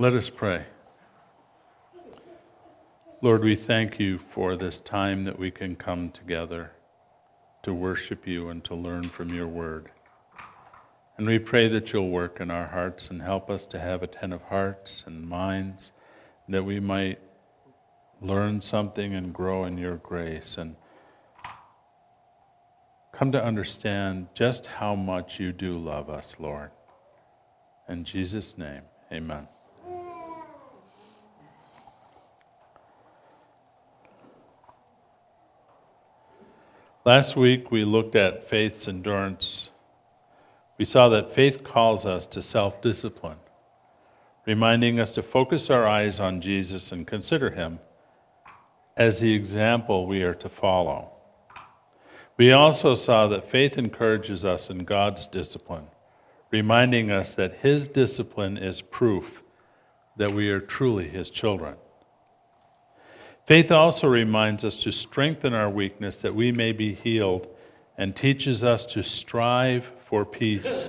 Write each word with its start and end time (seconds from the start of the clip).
Let 0.00 0.14
us 0.14 0.30
pray. 0.30 0.64
Lord, 3.20 3.44
we 3.44 3.54
thank 3.54 4.00
you 4.00 4.16
for 4.16 4.56
this 4.56 4.80
time 4.80 5.24
that 5.24 5.38
we 5.38 5.50
can 5.50 5.76
come 5.76 6.10
together 6.10 6.70
to 7.64 7.74
worship 7.74 8.26
you 8.26 8.48
and 8.48 8.64
to 8.64 8.74
learn 8.74 9.10
from 9.10 9.34
your 9.34 9.46
word. 9.46 9.90
And 11.18 11.26
we 11.26 11.38
pray 11.38 11.68
that 11.68 11.92
you'll 11.92 12.08
work 12.08 12.40
in 12.40 12.50
our 12.50 12.68
hearts 12.68 13.10
and 13.10 13.20
help 13.20 13.50
us 13.50 13.66
to 13.66 13.78
have 13.78 14.02
attentive 14.02 14.40
hearts 14.44 15.04
and 15.06 15.28
minds, 15.28 15.92
that 16.48 16.64
we 16.64 16.80
might 16.80 17.18
learn 18.22 18.62
something 18.62 19.12
and 19.12 19.34
grow 19.34 19.64
in 19.64 19.76
your 19.76 19.96
grace 19.96 20.56
and 20.56 20.76
come 23.12 23.30
to 23.32 23.44
understand 23.44 24.28
just 24.32 24.66
how 24.66 24.94
much 24.94 25.38
you 25.38 25.52
do 25.52 25.76
love 25.76 26.08
us, 26.08 26.38
Lord. 26.40 26.70
In 27.86 28.04
Jesus' 28.04 28.56
name, 28.56 28.84
amen. 29.12 29.46
Last 37.04 37.34
week 37.34 37.70
we 37.70 37.84
looked 37.84 38.14
at 38.14 38.46
faith's 38.46 38.86
endurance. 38.86 39.70
We 40.76 40.84
saw 40.84 41.08
that 41.08 41.32
faith 41.32 41.64
calls 41.64 42.04
us 42.04 42.26
to 42.26 42.42
self 42.42 42.82
discipline, 42.82 43.38
reminding 44.46 45.00
us 45.00 45.14
to 45.14 45.22
focus 45.22 45.70
our 45.70 45.86
eyes 45.86 46.20
on 46.20 46.42
Jesus 46.42 46.92
and 46.92 47.06
consider 47.06 47.52
him 47.52 47.80
as 48.98 49.20
the 49.20 49.32
example 49.32 50.06
we 50.06 50.22
are 50.22 50.34
to 50.34 50.48
follow. 50.50 51.10
We 52.36 52.52
also 52.52 52.94
saw 52.94 53.28
that 53.28 53.50
faith 53.50 53.78
encourages 53.78 54.44
us 54.44 54.68
in 54.68 54.84
God's 54.84 55.26
discipline, 55.26 55.86
reminding 56.50 57.10
us 57.10 57.34
that 57.34 57.56
his 57.56 57.88
discipline 57.88 58.58
is 58.58 58.82
proof 58.82 59.42
that 60.18 60.34
we 60.34 60.50
are 60.50 60.60
truly 60.60 61.08
his 61.08 61.30
children. 61.30 61.76
Faith 63.50 63.72
also 63.72 64.06
reminds 64.06 64.64
us 64.64 64.80
to 64.80 64.92
strengthen 64.92 65.54
our 65.54 65.68
weakness 65.68 66.22
that 66.22 66.32
we 66.32 66.52
may 66.52 66.70
be 66.70 66.94
healed 66.94 67.48
and 67.98 68.14
teaches 68.14 68.62
us 68.62 68.86
to 68.86 69.02
strive 69.02 69.90
for 70.04 70.24
peace 70.24 70.88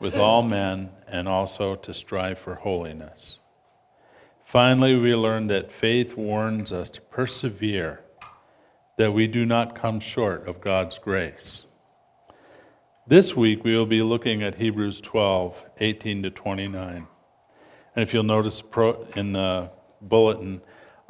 with 0.00 0.16
all 0.16 0.42
men 0.42 0.90
and 1.06 1.28
also 1.28 1.76
to 1.76 1.94
strive 1.94 2.36
for 2.36 2.56
holiness. 2.56 3.38
Finally, 4.44 4.96
we 4.96 5.14
learn 5.14 5.46
that 5.46 5.70
faith 5.70 6.16
warns 6.16 6.72
us 6.72 6.90
to 6.90 7.00
persevere, 7.00 8.00
that 8.96 9.14
we 9.14 9.28
do 9.28 9.46
not 9.46 9.80
come 9.80 10.00
short 10.00 10.48
of 10.48 10.60
God's 10.60 10.98
grace. 10.98 11.62
This 13.06 13.36
week, 13.36 13.62
we 13.62 13.76
will 13.76 13.86
be 13.86 14.02
looking 14.02 14.42
at 14.42 14.56
Hebrews 14.56 15.00
12, 15.00 15.64
18 15.78 16.24
to 16.24 16.30
29. 16.30 17.06
And 17.94 18.02
if 18.02 18.12
you'll 18.12 18.24
notice 18.24 18.64
in 19.14 19.34
the 19.34 19.70
bulletin, 20.02 20.60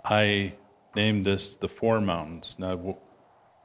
I 0.04 0.52
named 0.94 1.24
this 1.24 1.56
the 1.56 1.68
Four 1.68 2.00
Mountains. 2.00 2.56
Now, 2.58 2.96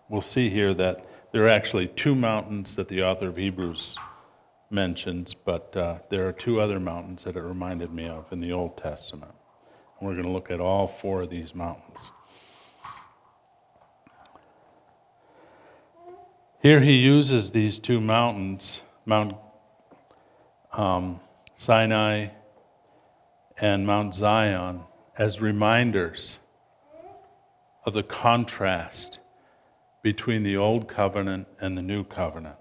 we'll 0.09 0.21
see 0.21 0.49
here 0.49 0.73
that 0.73 1.05
there 1.31 1.45
are 1.45 1.49
actually 1.49 1.87
two 1.87 2.15
mountains 2.15 2.75
that 2.75 2.87
the 2.87 3.03
author 3.03 3.27
of 3.27 3.37
Hebrews 3.37 3.95
mentions, 4.69 5.33
but 5.33 5.75
uh, 5.75 5.99
there 6.09 6.27
are 6.27 6.31
two 6.31 6.59
other 6.59 6.79
mountains 6.79 7.23
that 7.23 7.35
it 7.35 7.41
reminded 7.41 7.91
me 7.91 8.07
of 8.07 8.31
in 8.31 8.39
the 8.39 8.51
Old 8.51 8.77
Testament. 8.77 9.33
And 9.99 10.07
we're 10.07 10.15
going 10.15 10.25
to 10.25 10.31
look 10.31 10.51
at 10.51 10.59
all 10.59 10.87
four 10.87 11.21
of 11.21 11.29
these 11.29 11.53
mountains. 11.53 12.11
Here 16.61 16.81
he 16.81 16.97
uses 16.97 17.51
these 17.51 17.79
two 17.79 18.01
mountains, 18.01 18.81
Mount 19.05 19.37
um, 20.73 21.21
Sinai 21.55 22.27
and 23.57 23.87
Mount 23.87 24.13
Zion, 24.13 24.81
as 25.17 25.41
reminders 25.41 26.39
of 27.85 27.93
the 27.93 28.03
contrast 28.03 29.19
between 30.01 30.43
the 30.43 30.57
old 30.57 30.87
covenant 30.87 31.47
and 31.59 31.77
the 31.77 31.81
new 31.81 32.03
covenant. 32.03 32.55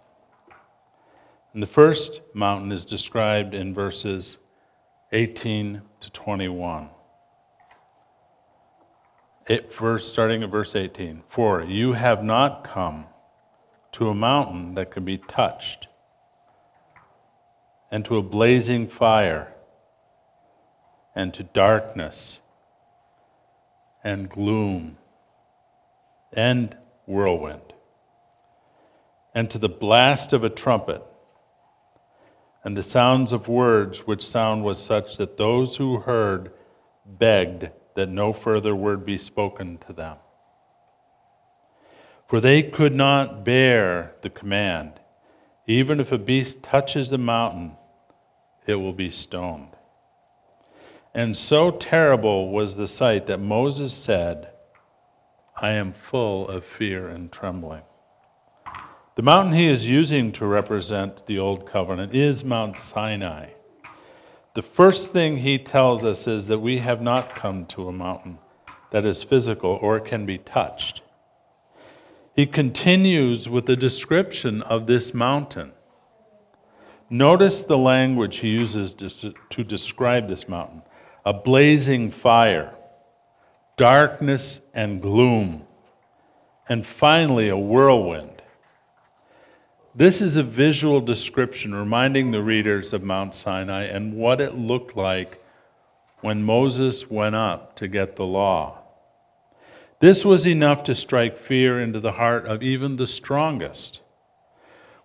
And 1.53 1.63
the 1.63 1.67
first 1.67 2.21
mountain 2.35 2.73
is 2.73 2.85
described 2.85 3.55
in 3.55 3.75
verses 3.75 4.39
18 5.13 5.83
to 6.01 6.11
21. 6.11 6.91
It, 9.47 9.73
verse, 9.73 10.07
starting 10.07 10.43
at 10.43 10.51
verse 10.51 10.77
18 10.77 11.23
For 11.29 11.63
you 11.63 11.95
have 11.95 12.23
not 12.23 12.65
come 12.65 13.07
to 13.93 14.11
a 14.11 14.15
mountain 14.15 14.75
that 14.75 14.91
can 14.91 15.05
be 15.05 15.17
touched, 15.17 15.89
and 17.91 18.05
to 18.05 18.19
a 18.19 18.23
blazing 18.23 18.87
fire, 18.87 19.55
and 21.15 21.33
to 21.33 21.43
darkness 21.43 22.41
and 24.05 24.29
gloom 24.29 24.99
and 26.39 26.77
whirlwind, 27.05 27.73
and 29.35 29.51
to 29.51 29.59
the 29.59 29.69
blast 29.69 30.33
of 30.33 30.45
a 30.45 30.49
trumpet, 30.49 31.03
and 32.63 32.77
the 32.77 32.83
sounds 32.83 33.33
of 33.33 33.49
words, 33.49 34.07
which 34.07 34.25
sound 34.25 34.63
was 34.63 34.81
such 34.81 35.17
that 35.17 35.37
those 35.37 35.75
who 35.77 35.99
heard 35.99 36.53
begged 37.05 37.71
that 37.97 38.09
no 38.09 38.33
further 38.33 38.73
word 38.73 39.05
be 39.05 39.19
spoken 39.19 39.79
to 39.79 39.93
them. 39.93 40.17
For 42.29 42.41
they 42.41 42.63
could 42.63 42.95
not 42.95 43.45
bear 43.45 44.15
the 44.23 44.31
command 44.31 45.01
even 45.67 45.99
if 45.99 46.13
a 46.13 46.19
beast 46.19 46.63
touches 46.63 47.11
the 47.11 47.19
mountain, 47.19 47.77
it 48.65 48.77
will 48.77 48.93
be 48.93 49.11
stoned. 49.11 49.77
And 51.13 51.37
so 51.37 51.73
terrible 51.73 52.51
was 52.51 52.77
the 52.77 52.87
sight 52.87 53.27
that 53.27 53.41
Moses 53.41 53.93
said, 53.93 54.51
I 55.61 55.73
am 55.73 55.93
full 55.93 56.49
of 56.49 56.65
fear 56.65 57.09
and 57.09 57.33
trembling. 57.33 57.83
The 59.17 59.23
mountain 59.23 59.55
he 59.55 59.69
is 59.69 59.89
using 59.89 60.31
to 60.33 60.47
represent 60.47 61.27
the 61.27 61.41
Old 61.41 61.67
Covenant 61.67 62.15
is 62.15 62.45
Mount 62.45 62.79
Sinai. 62.79 63.51
The 64.55 64.63
first 64.63 65.13
thing 65.13 65.39
he 65.39 65.59
tells 65.59 66.05
us 66.05 66.29
is 66.29 66.47
that 66.47 66.61
we 66.61 66.79
have 66.79 67.03
not 67.03 67.35
come 67.35 67.67
to 67.67 67.89
a 67.89 67.93
mountain 67.93 68.39
that 68.91 69.05
is 69.05 69.25
physical 69.25 69.79
or 69.83 69.99
can 69.99 70.25
be 70.25 70.39
touched. 70.39 71.03
He 72.37 72.47
continues 72.47 73.49
with 73.49 73.69
a 73.69 73.75
description 73.75 74.63
of 74.63 74.87
this 74.87 75.13
mountain. 75.13 75.73
Notice 77.11 77.63
the 77.63 77.79
language 77.79 78.37
he 78.37 78.51
uses 78.51 78.95
to 78.95 79.65
describe 79.65 80.29
this 80.29 80.49
mountain 80.49 80.83
a 81.27 81.33
blazing 81.33 82.13
fire, 82.13 82.75
darkness 83.79 84.61
and 84.75 85.01
gloom, 85.01 85.65
and 86.69 86.85
finally 86.85 87.49
a 87.49 87.57
whirlwind. 87.57 88.43
This 89.95 90.21
is 90.21 90.37
a 90.37 90.43
visual 90.43 91.01
description 91.01 91.75
reminding 91.75 92.31
the 92.31 92.43
readers 92.43 92.93
of 92.93 93.05
Mount 93.05 93.35
Sinai 93.35 93.85
and 93.85 94.15
what 94.15 94.41
it 94.41 94.57
looked 94.57 94.97
like 94.97 95.43
when 96.21 96.43
Moses 96.43 97.09
went 97.09 97.37
up 97.37 97.77
to 97.77 97.87
get 97.87 98.17
the 98.17 98.27
law. 98.27 98.79
This 100.01 100.25
was 100.25 100.47
enough 100.47 100.83
to 100.85 100.95
strike 100.95 101.39
fear 101.39 101.81
into 101.81 102.01
the 102.01 102.13
heart 102.13 102.47
of 102.47 102.63
even 102.63 102.97
the 102.97 103.07
strongest. 103.07 104.01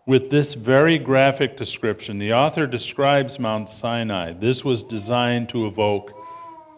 With 0.07 0.31
this 0.31 0.55
very 0.55 0.97
graphic 0.97 1.55
description, 1.57 2.17
the 2.17 2.33
author 2.33 2.65
describes 2.65 3.39
Mount 3.39 3.69
Sinai. 3.69 4.33
This 4.33 4.65
was 4.65 4.83
designed 4.83 5.49
to 5.49 5.67
evoke 5.67 6.22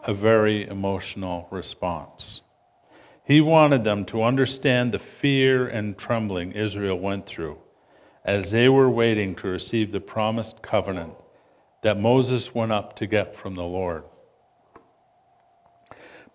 a 0.05 0.13
very 0.13 0.67
emotional 0.67 1.47
response. 1.49 2.41
He 3.23 3.41
wanted 3.41 3.83
them 3.83 4.05
to 4.05 4.23
understand 4.23 4.91
the 4.91 4.99
fear 4.99 5.67
and 5.67 5.97
trembling 5.97 6.51
Israel 6.51 6.99
went 6.99 7.25
through 7.25 7.57
as 8.23 8.51
they 8.51 8.69
were 8.69 8.89
waiting 8.89 9.35
to 9.35 9.47
receive 9.47 9.91
the 9.91 9.99
promised 9.99 10.61
covenant 10.61 11.13
that 11.81 11.99
Moses 11.99 12.53
went 12.53 12.71
up 12.71 12.95
to 12.97 13.07
get 13.07 13.35
from 13.35 13.55
the 13.55 13.63
Lord. 13.63 14.03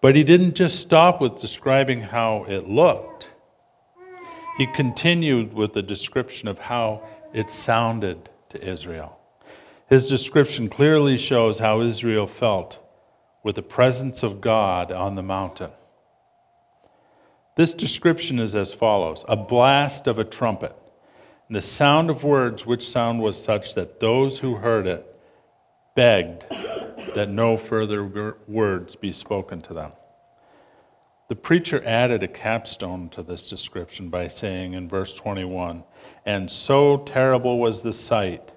But 0.00 0.16
he 0.16 0.24
didn't 0.24 0.54
just 0.54 0.80
stop 0.80 1.20
with 1.20 1.40
describing 1.40 2.00
how 2.00 2.44
it 2.48 2.68
looked. 2.68 3.32
He 4.56 4.66
continued 4.66 5.52
with 5.52 5.72
the 5.72 5.82
description 5.82 6.48
of 6.48 6.58
how 6.58 7.02
it 7.32 7.50
sounded 7.50 8.30
to 8.48 8.64
Israel. 8.68 9.18
His 9.88 10.08
description 10.08 10.68
clearly 10.68 11.16
shows 11.16 11.58
how 11.58 11.80
Israel 11.80 12.26
felt 12.26 12.78
with 13.42 13.56
the 13.56 13.62
presence 13.62 14.22
of 14.22 14.40
God 14.40 14.92
on 14.92 15.14
the 15.14 15.22
mountain. 15.22 15.70
This 17.56 17.74
description 17.74 18.38
is 18.38 18.54
as 18.54 18.72
follows 18.72 19.24
a 19.28 19.36
blast 19.36 20.06
of 20.06 20.18
a 20.18 20.24
trumpet, 20.24 20.74
and 21.48 21.56
the 21.56 21.62
sound 21.62 22.10
of 22.10 22.24
words, 22.24 22.64
which 22.64 22.88
sound 22.88 23.20
was 23.20 23.42
such 23.42 23.74
that 23.74 24.00
those 24.00 24.38
who 24.38 24.56
heard 24.56 24.86
it 24.86 25.06
begged 25.94 26.46
that 27.14 27.28
no 27.28 27.56
further 27.56 28.36
words 28.46 28.96
be 28.96 29.12
spoken 29.12 29.60
to 29.62 29.74
them. 29.74 29.92
The 31.28 31.36
preacher 31.36 31.82
added 31.84 32.22
a 32.22 32.28
capstone 32.28 33.08
to 33.10 33.22
this 33.22 33.48
description 33.48 34.10
by 34.10 34.28
saying 34.28 34.72
in 34.74 34.88
verse 34.88 35.14
21 35.14 35.84
And 36.26 36.50
so 36.50 36.98
terrible 36.98 37.58
was 37.58 37.82
the 37.82 37.92
sight 37.92 38.52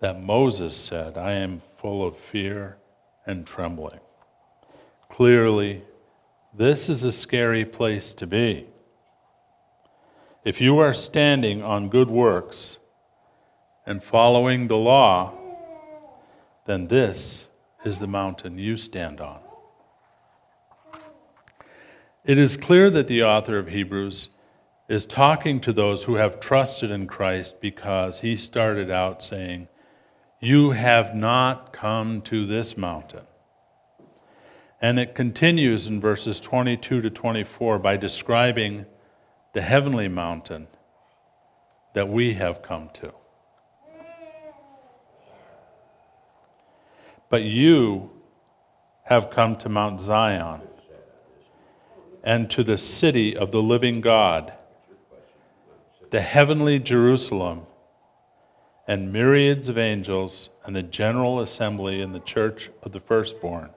that 0.00 0.22
Moses 0.22 0.76
said, 0.76 1.18
I 1.18 1.32
am 1.32 1.60
full 1.78 2.06
of 2.06 2.16
fear 2.16 2.76
and 3.26 3.46
trembling. 3.46 4.00
Clearly, 5.08 5.82
this 6.54 6.88
is 6.88 7.04
a 7.04 7.12
scary 7.12 7.64
place 7.64 8.14
to 8.14 8.26
be. 8.26 8.66
If 10.44 10.60
you 10.60 10.78
are 10.78 10.94
standing 10.94 11.62
on 11.62 11.88
good 11.88 12.08
works 12.08 12.78
and 13.86 14.02
following 14.02 14.68
the 14.68 14.76
law, 14.76 15.32
then 16.66 16.88
this 16.88 17.48
is 17.84 18.00
the 18.00 18.06
mountain 18.06 18.58
you 18.58 18.76
stand 18.76 19.20
on. 19.20 19.40
It 22.24 22.38
is 22.38 22.56
clear 22.56 22.90
that 22.90 23.06
the 23.06 23.22
author 23.22 23.58
of 23.58 23.68
Hebrews 23.68 24.30
is 24.88 25.06
talking 25.06 25.60
to 25.60 25.72
those 25.72 26.04
who 26.04 26.16
have 26.16 26.40
trusted 26.40 26.90
in 26.90 27.06
Christ 27.06 27.60
because 27.60 28.20
he 28.20 28.36
started 28.36 28.90
out 28.90 29.22
saying, 29.22 29.68
You 30.40 30.70
have 30.70 31.14
not 31.14 31.72
come 31.72 32.22
to 32.22 32.46
this 32.46 32.76
mountain. 32.76 33.26
And 34.80 34.98
it 34.98 35.14
continues 35.14 35.86
in 35.86 36.00
verses 36.00 36.40
22 36.40 37.02
to 37.02 37.10
24 37.10 37.78
by 37.78 37.98
describing 37.98 38.86
the 39.52 39.60
heavenly 39.60 40.08
mountain 40.08 40.66
that 41.92 42.08
we 42.08 42.34
have 42.34 42.62
come 42.62 42.88
to. 42.94 43.12
But 47.28 47.42
you 47.42 48.10
have 49.04 49.28
come 49.28 49.56
to 49.56 49.68
Mount 49.68 50.00
Zion 50.00 50.62
and 52.24 52.50
to 52.50 52.64
the 52.64 52.78
city 52.78 53.36
of 53.36 53.50
the 53.50 53.62
living 53.62 54.00
God, 54.00 54.52
the 56.10 56.20
heavenly 56.20 56.78
Jerusalem, 56.78 57.66
and 58.90 59.12
myriads 59.12 59.68
of 59.68 59.78
angels, 59.78 60.48
and 60.64 60.74
the 60.74 60.82
general 60.82 61.38
assembly 61.38 62.00
in 62.00 62.10
the 62.10 62.18
church 62.18 62.70
of 62.82 62.90
the 62.90 62.98
firstborn, 62.98 63.70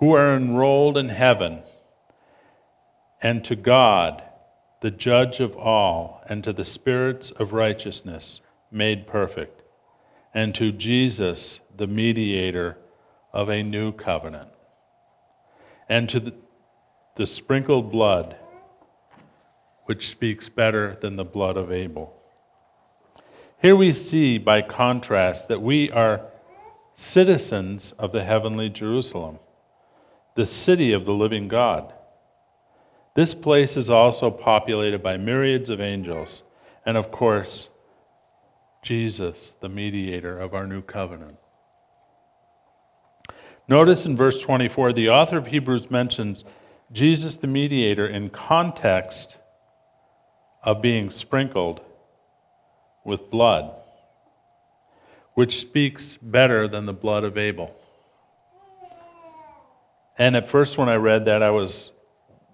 who 0.00 0.12
are 0.12 0.36
enrolled 0.36 0.98
in 0.98 1.08
heaven, 1.08 1.62
and 3.22 3.42
to 3.42 3.56
God, 3.56 4.22
the 4.82 4.90
judge 4.90 5.40
of 5.40 5.56
all, 5.56 6.22
and 6.28 6.44
to 6.44 6.52
the 6.52 6.62
spirits 6.62 7.30
of 7.30 7.54
righteousness 7.54 8.42
made 8.70 9.06
perfect, 9.06 9.62
and 10.34 10.54
to 10.54 10.72
Jesus, 10.72 11.60
the 11.74 11.86
mediator 11.86 12.76
of 13.32 13.48
a 13.48 13.62
new 13.62 13.92
covenant, 13.92 14.50
and 15.88 16.06
to 16.10 16.20
the 16.20 16.34
the 17.14 17.26
sprinkled 17.26 17.90
blood, 17.90 18.36
which 19.86 20.10
speaks 20.10 20.50
better 20.50 20.98
than 21.00 21.16
the 21.16 21.24
blood 21.24 21.56
of 21.56 21.72
Abel. 21.72 22.12
Here 23.62 23.76
we 23.76 23.92
see, 23.92 24.38
by 24.38 24.62
contrast, 24.62 25.48
that 25.48 25.62
we 25.62 25.90
are 25.90 26.26
citizens 26.94 27.92
of 27.92 28.12
the 28.12 28.22
heavenly 28.24 28.68
Jerusalem, 28.68 29.38
the 30.34 30.46
city 30.46 30.92
of 30.92 31.04
the 31.04 31.14
living 31.14 31.48
God. 31.48 31.92
This 33.14 33.34
place 33.34 33.76
is 33.76 33.88
also 33.88 34.30
populated 34.30 35.02
by 35.02 35.16
myriads 35.16 35.70
of 35.70 35.80
angels, 35.80 36.42
and 36.84 36.98
of 36.98 37.10
course, 37.10 37.70
Jesus, 38.82 39.54
the 39.60 39.70
mediator 39.70 40.38
of 40.38 40.52
our 40.52 40.66
new 40.66 40.82
covenant. 40.82 41.38
Notice 43.68 44.04
in 44.04 44.16
verse 44.16 44.40
24, 44.42 44.92
the 44.92 45.08
author 45.08 45.38
of 45.38 45.46
Hebrews 45.48 45.90
mentions 45.90 46.44
Jesus 46.92 47.36
the 47.36 47.46
mediator 47.46 48.06
in 48.06 48.30
context 48.30 49.38
of 50.62 50.82
being 50.82 51.10
sprinkled 51.10 51.80
with 53.06 53.30
blood, 53.30 53.74
which 55.34 55.60
speaks 55.60 56.16
better 56.16 56.68
than 56.68 56.84
the 56.84 56.92
blood 56.92 57.24
of 57.24 57.38
Abel. 57.38 57.74
And 60.18 60.36
at 60.36 60.48
first, 60.48 60.76
when 60.76 60.88
I 60.88 60.96
read 60.96 61.26
that, 61.26 61.42
I 61.42 61.50
was, 61.50 61.92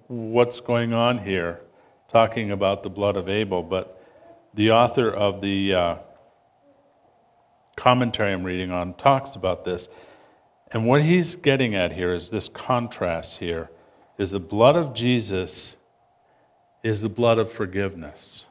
what's 0.08 0.60
going 0.60 0.92
on 0.92 1.18
here? 1.18 1.60
Talking 2.08 2.50
about 2.50 2.82
the 2.82 2.90
blood 2.90 3.16
of 3.16 3.28
Abel. 3.28 3.62
But 3.62 4.00
the 4.52 4.72
author 4.72 5.10
of 5.10 5.40
the 5.40 5.74
uh, 5.74 5.96
commentary 7.76 8.32
I'm 8.32 8.44
reading 8.44 8.70
on 8.70 8.94
talks 8.94 9.34
about 9.34 9.64
this. 9.64 9.88
And 10.70 10.86
what 10.86 11.02
he's 11.02 11.36
getting 11.36 11.74
at 11.74 11.92
here 11.92 12.12
is 12.12 12.30
this 12.30 12.48
contrast 12.48 13.38
here 13.38 13.70
is 14.18 14.30
the 14.30 14.40
blood 14.40 14.76
of 14.76 14.94
Jesus 14.94 15.76
is 16.82 17.00
the 17.00 17.08
blood 17.08 17.38
of 17.38 17.52
forgiveness, 17.52 18.46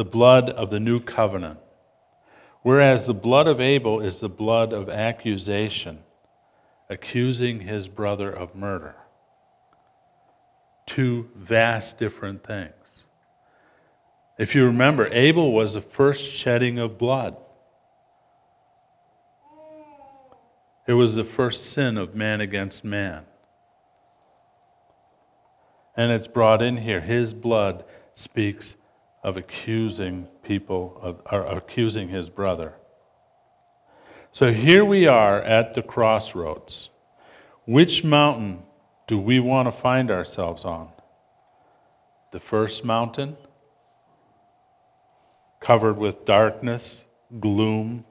the 0.00 0.04
blood 0.06 0.48
of 0.48 0.70
the 0.70 0.80
new 0.80 0.98
covenant. 0.98 1.58
Whereas 2.62 3.06
the 3.06 3.12
blood 3.12 3.46
of 3.46 3.60
Abel 3.60 4.00
is 4.00 4.20
the 4.20 4.30
blood 4.30 4.72
of 4.72 4.88
accusation, 4.88 5.98
accusing 6.88 7.60
his 7.60 7.86
brother 7.86 8.32
of 8.32 8.54
murder. 8.54 8.94
Two 10.86 11.28
vast 11.36 11.98
different 11.98 12.42
things. 12.42 13.04
If 14.38 14.54
you 14.54 14.64
remember, 14.64 15.06
Abel 15.12 15.52
was 15.52 15.74
the 15.74 15.82
first 15.82 16.30
shedding 16.30 16.78
of 16.78 16.96
blood. 16.96 17.36
It 20.86 20.94
was 20.94 21.14
the 21.14 21.24
first 21.24 21.66
sin 21.66 21.98
of 21.98 22.14
man 22.14 22.40
against 22.40 22.84
man 22.84 23.26
and 25.94 26.10
it's 26.10 26.26
brought 26.26 26.62
in 26.62 26.78
here. 26.78 27.02
His 27.02 27.34
blood 27.34 27.84
speaks 28.14 28.76
of 29.22 29.36
accusing 29.36 30.26
people, 30.42 30.98
of, 31.02 31.20
or 31.30 31.44
accusing 31.46 32.08
his 32.08 32.30
brother. 32.30 32.74
So 34.30 34.52
here 34.52 34.84
we 34.84 35.06
are 35.06 35.42
at 35.42 35.74
the 35.74 35.82
crossroads. 35.82 36.90
Which 37.66 38.04
mountain 38.04 38.62
do 39.06 39.18
we 39.18 39.40
want 39.40 39.66
to 39.66 39.72
find 39.72 40.10
ourselves 40.10 40.64
on? 40.64 40.88
The 42.30 42.40
first 42.40 42.84
mountain, 42.84 43.36
covered 45.58 45.98
with 45.98 46.24
darkness, 46.24 47.04
gloom, 47.40 48.04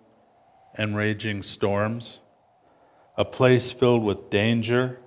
and 0.76 0.96
raging 0.96 1.42
storms, 1.42 2.20
a 3.18 3.26
place 3.26 3.72
filled 3.72 4.04
with 4.04 4.30
danger 4.30 5.00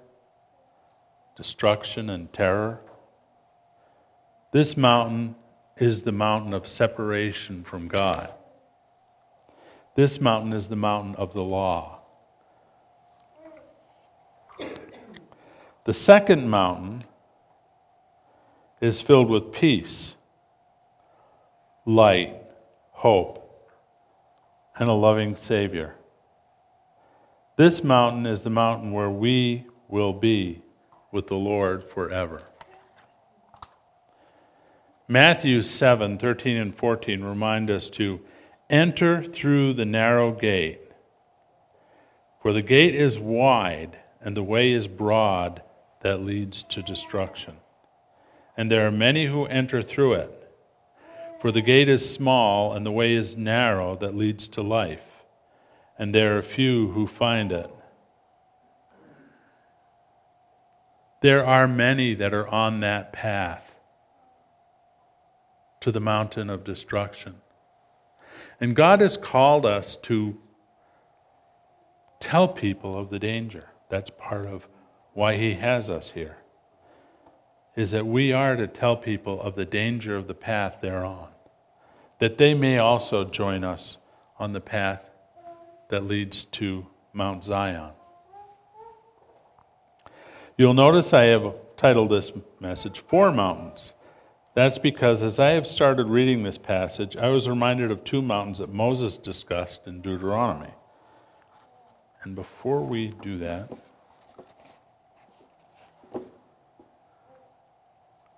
destruction 1.36 2.10
and 2.10 2.32
terror. 2.32 2.80
This 4.52 4.76
mountain 4.76 5.34
is 5.76 6.02
the 6.02 6.12
mountain 6.12 6.52
of 6.52 6.66
separation 6.66 7.64
from 7.64 7.88
God. 7.88 8.32
This 9.94 10.20
mountain 10.20 10.52
is 10.52 10.68
the 10.68 10.76
mountain 10.76 11.14
of 11.16 11.34
the 11.34 11.42
law. 11.42 12.00
The 15.84 15.94
second 15.94 16.48
mountain 16.48 17.04
is 18.80 19.00
filled 19.00 19.28
with 19.28 19.52
peace, 19.52 20.14
light, 21.84 22.36
hope, 22.90 23.70
and 24.76 24.88
a 24.88 24.92
loving 24.92 25.36
Savior. 25.36 25.96
This 27.56 27.84
mountain 27.84 28.26
is 28.26 28.42
the 28.42 28.50
mountain 28.50 28.92
where 28.92 29.10
we 29.10 29.66
will 29.88 30.12
be 30.12 30.62
with 31.10 31.26
the 31.26 31.36
Lord 31.36 31.84
forever. 31.84 32.42
Matthew 35.12 35.60
7 35.60 36.16
13 36.16 36.56
and 36.56 36.74
14 36.74 37.22
remind 37.22 37.70
us 37.70 37.90
to 37.90 38.22
enter 38.70 39.22
through 39.22 39.74
the 39.74 39.84
narrow 39.84 40.32
gate. 40.32 40.80
For 42.40 42.54
the 42.54 42.62
gate 42.62 42.94
is 42.94 43.18
wide 43.18 43.98
and 44.22 44.34
the 44.34 44.42
way 44.42 44.72
is 44.72 44.88
broad 44.88 45.60
that 46.00 46.22
leads 46.22 46.62
to 46.62 46.80
destruction. 46.80 47.58
And 48.56 48.70
there 48.70 48.86
are 48.86 48.90
many 48.90 49.26
who 49.26 49.44
enter 49.44 49.82
through 49.82 50.14
it. 50.14 50.50
For 51.42 51.52
the 51.52 51.60
gate 51.60 51.90
is 51.90 52.08
small 52.08 52.72
and 52.72 52.86
the 52.86 52.90
way 52.90 53.12
is 53.12 53.36
narrow 53.36 53.94
that 53.96 54.14
leads 54.14 54.48
to 54.48 54.62
life. 54.62 55.04
And 55.98 56.14
there 56.14 56.38
are 56.38 56.42
few 56.42 56.92
who 56.92 57.06
find 57.06 57.52
it. 57.52 57.70
There 61.20 61.44
are 61.44 61.68
many 61.68 62.14
that 62.14 62.32
are 62.32 62.48
on 62.48 62.80
that 62.80 63.12
path 63.12 63.71
to 65.82 65.92
the 65.92 66.00
mountain 66.00 66.48
of 66.48 66.64
destruction. 66.64 67.34
And 68.60 68.74
God 68.74 69.00
has 69.00 69.16
called 69.16 69.66
us 69.66 69.96
to 69.96 70.38
tell 72.20 72.46
people 72.46 72.96
of 72.96 73.10
the 73.10 73.18
danger. 73.18 73.68
That's 73.88 74.10
part 74.10 74.46
of 74.46 74.68
why 75.12 75.36
He 75.36 75.54
has 75.54 75.90
us 75.90 76.10
here. 76.10 76.36
Is 77.74 77.90
that 77.90 78.06
we 78.06 78.32
are 78.32 78.54
to 78.54 78.68
tell 78.68 78.96
people 78.96 79.42
of 79.42 79.56
the 79.56 79.64
danger 79.64 80.16
of 80.16 80.28
the 80.28 80.34
path 80.34 80.78
they're 80.80 81.04
on, 81.04 81.28
that 82.20 82.38
they 82.38 82.54
may 82.54 82.78
also 82.78 83.24
join 83.24 83.64
us 83.64 83.98
on 84.38 84.52
the 84.52 84.60
path 84.60 85.10
that 85.88 86.04
leads 86.04 86.44
to 86.44 86.86
Mount 87.12 87.42
Zion. 87.42 87.90
You'll 90.56 90.74
notice 90.74 91.12
I 91.12 91.24
have 91.24 91.54
titled 91.76 92.10
this 92.10 92.30
message 92.60 93.00
Four 93.00 93.32
Mountains. 93.32 93.94
That's 94.54 94.76
because 94.76 95.22
as 95.22 95.38
I 95.38 95.50
have 95.50 95.66
started 95.66 96.08
reading 96.08 96.42
this 96.42 96.58
passage, 96.58 97.16
I 97.16 97.28
was 97.28 97.48
reminded 97.48 97.90
of 97.90 98.04
two 98.04 98.20
mountains 98.20 98.58
that 98.58 98.70
Moses 98.70 99.16
discussed 99.16 99.86
in 99.86 100.02
Deuteronomy. 100.02 100.74
And 102.22 102.34
before 102.34 102.80
we 102.80 103.08
do 103.08 103.38
that, 103.38 103.70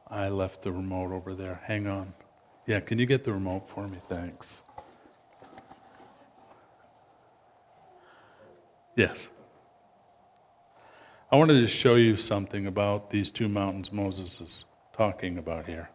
I 0.08 0.28
left 0.28 0.62
the 0.62 0.70
remote 0.70 1.12
over 1.12 1.34
there. 1.34 1.60
Hang 1.64 1.88
on. 1.88 2.14
Yeah, 2.66 2.78
can 2.78 2.98
you 2.98 3.06
get 3.06 3.24
the 3.24 3.32
remote 3.32 3.68
for 3.68 3.88
me? 3.88 3.98
Thanks. 4.08 4.62
Yes. 8.94 9.26
I 11.32 11.36
wanted 11.36 11.60
to 11.60 11.66
show 11.66 11.96
you 11.96 12.16
something 12.16 12.68
about 12.68 13.10
these 13.10 13.32
two 13.32 13.48
mountains 13.48 13.92
Moses 13.92 14.40
is 14.40 14.64
talking 14.96 15.36
about 15.36 15.66
here. 15.66 15.90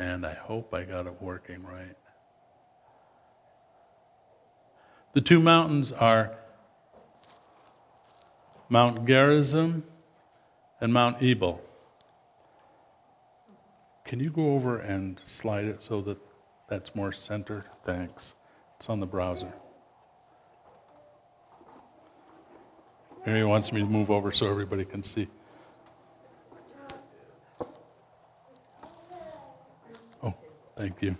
And 0.00 0.24
I 0.24 0.32
hope 0.32 0.72
I 0.72 0.84
got 0.84 1.06
it 1.06 1.20
working 1.20 1.62
right. 1.62 1.94
The 5.12 5.20
two 5.20 5.40
mountains 5.40 5.92
are 5.92 6.32
Mount 8.70 9.06
Gerizim 9.06 9.84
and 10.80 10.94
Mount 10.94 11.22
Ebal. 11.22 11.60
Can 14.06 14.20
you 14.20 14.30
go 14.30 14.54
over 14.54 14.78
and 14.78 15.20
slide 15.22 15.66
it 15.66 15.82
so 15.82 16.00
that 16.00 16.16
that's 16.70 16.94
more 16.94 17.12
centered? 17.12 17.64
Thanks. 17.84 18.32
It's 18.78 18.88
on 18.88 19.00
the 19.00 19.06
browser. 19.06 19.52
Mary 23.26 23.44
wants 23.44 23.70
me 23.70 23.80
to 23.80 23.86
move 23.86 24.10
over 24.10 24.32
so 24.32 24.48
everybody 24.48 24.86
can 24.86 25.02
see. 25.02 25.28
Oh, 30.22 30.34
thank 30.80 31.02
you. 31.02 31.14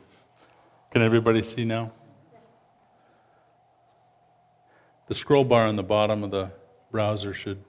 Can 0.91 1.03
everybody 1.03 1.43
see 1.43 1.67
now? 1.67 1.93
The 5.07 5.13
scroll 5.13 5.45
bar 5.45 5.67
on 5.67 5.77
the 5.77 5.83
bottom 5.83 6.25
of 6.25 6.31
the 6.31 6.51
browser 6.91 7.35
should. 7.35 7.63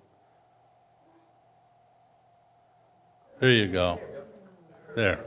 There 3.42 3.52
you 3.52 3.68
go. 3.68 4.00
There. 4.96 5.20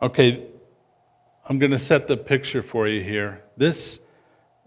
Okay, 0.00 0.46
I'm 1.48 1.58
going 1.58 1.72
to 1.72 1.78
set 1.78 2.06
the 2.06 2.16
picture 2.16 2.62
for 2.62 2.86
you 2.86 3.02
here. 3.02 3.42
This 3.56 4.03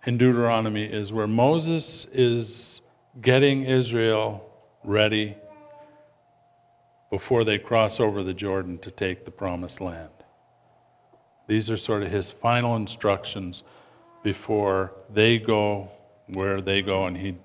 in 0.06 0.18
Deuteronomy 0.18 0.86
is 0.86 1.12
where 1.12 1.28
Moses 1.28 2.06
is 2.14 2.82
getting 3.22 3.64
Israel 3.64 4.48
ready 4.84 5.36
before 7.10 7.44
they 7.44 7.58
cross 7.58 8.00
over 8.00 8.24
the 8.24 8.34
Jordan 8.34 8.78
to 8.80 8.92
take 8.92 9.26
the 9.26 9.32
promised 9.32 9.82
land. 9.82 10.10
These 11.48 11.70
are 11.70 11.78
sort 11.78 12.04
of 12.04 12.12
his 12.12 12.30
final 12.30 12.76
instructions 12.76 13.64
before 14.24 14.94
they 15.10 15.40
go 15.40 15.90
where 16.28 16.60
they 16.60 16.82
go 16.82 17.06
and 17.06 17.18
he 17.18 17.36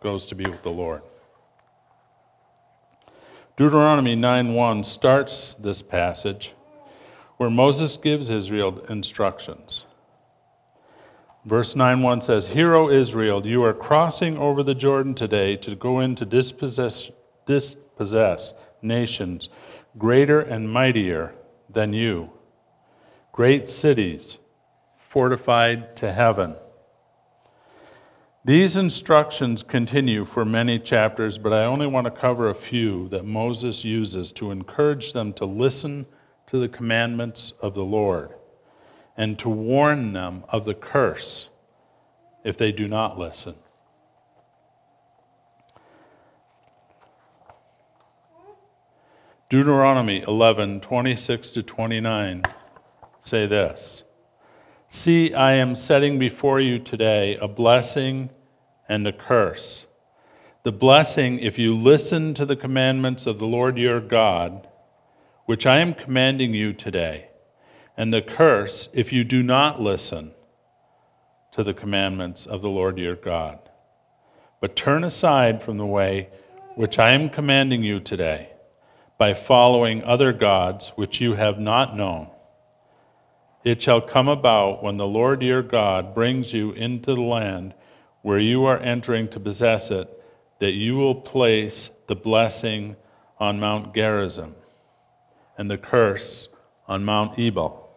goes 0.00 0.26
to 0.26 0.34
be 0.34 0.44
with 0.44 0.62
the 0.62 0.70
Lord. 0.70 1.02
Deuteronomy 3.56 4.16
9:1 4.16 4.84
starts 4.84 5.54
this 5.54 5.82
passage 5.82 6.54
where 7.36 7.50
Moses 7.50 7.96
gives 7.96 8.30
Israel 8.30 8.78
instructions. 8.88 9.84
Verse 11.48 11.74
9:1 11.74 12.20
says, 12.20 12.48
"Hear, 12.48 12.74
O 12.74 12.90
Israel, 12.90 13.46
you 13.46 13.64
are 13.64 13.72
crossing 13.72 14.36
over 14.36 14.62
the 14.62 14.74
Jordan 14.74 15.14
today 15.14 15.56
to 15.56 15.74
go 15.74 15.98
in 15.98 16.14
to 16.16 16.26
dispossess, 16.26 17.10
dispossess 17.46 18.52
nations 18.82 19.48
greater 19.96 20.40
and 20.40 20.70
mightier 20.70 21.32
than 21.70 21.94
you, 21.94 22.28
great 23.32 23.66
cities 23.66 24.36
fortified 24.98 25.96
to 25.96 26.12
heaven." 26.12 26.54
These 28.44 28.76
instructions 28.76 29.62
continue 29.62 30.26
for 30.26 30.44
many 30.44 30.78
chapters, 30.78 31.38
but 31.38 31.54
I 31.54 31.64
only 31.64 31.86
want 31.86 32.04
to 32.04 32.10
cover 32.10 32.50
a 32.50 32.54
few 32.54 33.08
that 33.08 33.24
Moses 33.24 33.86
uses 33.86 34.32
to 34.32 34.50
encourage 34.50 35.14
them 35.14 35.32
to 35.32 35.46
listen 35.46 36.04
to 36.48 36.58
the 36.58 36.68
commandments 36.68 37.54
of 37.62 37.72
the 37.72 37.84
Lord 37.84 38.34
and 39.18 39.36
to 39.40 39.48
warn 39.48 40.12
them 40.12 40.44
of 40.48 40.64
the 40.64 40.74
curse 40.74 41.50
if 42.44 42.56
they 42.56 42.70
do 42.70 42.86
not 42.86 43.18
listen. 43.18 43.56
Deuteronomy 49.50 50.22
11, 50.26 50.80
26 50.80 51.50
to 51.50 51.62
29 51.62 52.44
say 53.18 53.46
this 53.46 54.04
See, 54.88 55.34
I 55.34 55.54
am 55.54 55.74
setting 55.74 56.18
before 56.18 56.60
you 56.60 56.78
today 56.78 57.36
a 57.36 57.48
blessing 57.48 58.30
and 58.88 59.06
a 59.06 59.12
curse. 59.12 59.86
The 60.62 60.72
blessing, 60.72 61.38
if 61.40 61.58
you 61.58 61.76
listen 61.76 62.34
to 62.34 62.46
the 62.46 62.56
commandments 62.56 63.26
of 63.26 63.38
the 63.38 63.46
Lord 63.46 63.78
your 63.78 64.00
God, 64.00 64.68
which 65.46 65.66
I 65.66 65.78
am 65.78 65.94
commanding 65.94 66.54
you 66.54 66.72
today, 66.72 67.28
and 67.98 68.14
the 68.14 68.22
curse 68.22 68.88
if 68.92 69.12
you 69.12 69.24
do 69.24 69.42
not 69.42 69.82
listen 69.82 70.30
to 71.50 71.64
the 71.64 71.74
commandments 71.74 72.46
of 72.46 72.62
the 72.62 72.70
Lord 72.70 72.96
your 72.96 73.16
God, 73.16 73.58
but 74.60 74.76
turn 74.76 75.02
aside 75.02 75.60
from 75.60 75.78
the 75.78 75.86
way 75.86 76.28
which 76.76 76.96
I 76.96 77.10
am 77.10 77.28
commanding 77.28 77.82
you 77.82 77.98
today 77.98 78.52
by 79.18 79.34
following 79.34 80.04
other 80.04 80.32
gods 80.32 80.92
which 80.94 81.20
you 81.20 81.34
have 81.34 81.58
not 81.58 81.96
known. 81.96 82.30
It 83.64 83.82
shall 83.82 84.00
come 84.00 84.28
about 84.28 84.80
when 84.80 84.96
the 84.96 85.06
Lord 85.08 85.42
your 85.42 85.64
God 85.64 86.14
brings 86.14 86.52
you 86.52 86.70
into 86.70 87.16
the 87.16 87.20
land 87.20 87.74
where 88.22 88.38
you 88.38 88.64
are 88.64 88.78
entering 88.78 89.26
to 89.30 89.40
possess 89.40 89.90
it, 89.90 90.08
that 90.60 90.72
you 90.72 90.96
will 90.96 91.16
place 91.16 91.90
the 92.06 92.14
blessing 92.14 92.94
on 93.40 93.58
Mount 93.58 93.92
Gerizim 93.92 94.54
and 95.56 95.68
the 95.68 95.78
curse 95.78 96.48
on 96.86 97.04
Mount 97.04 97.36
Ebal. 97.36 97.87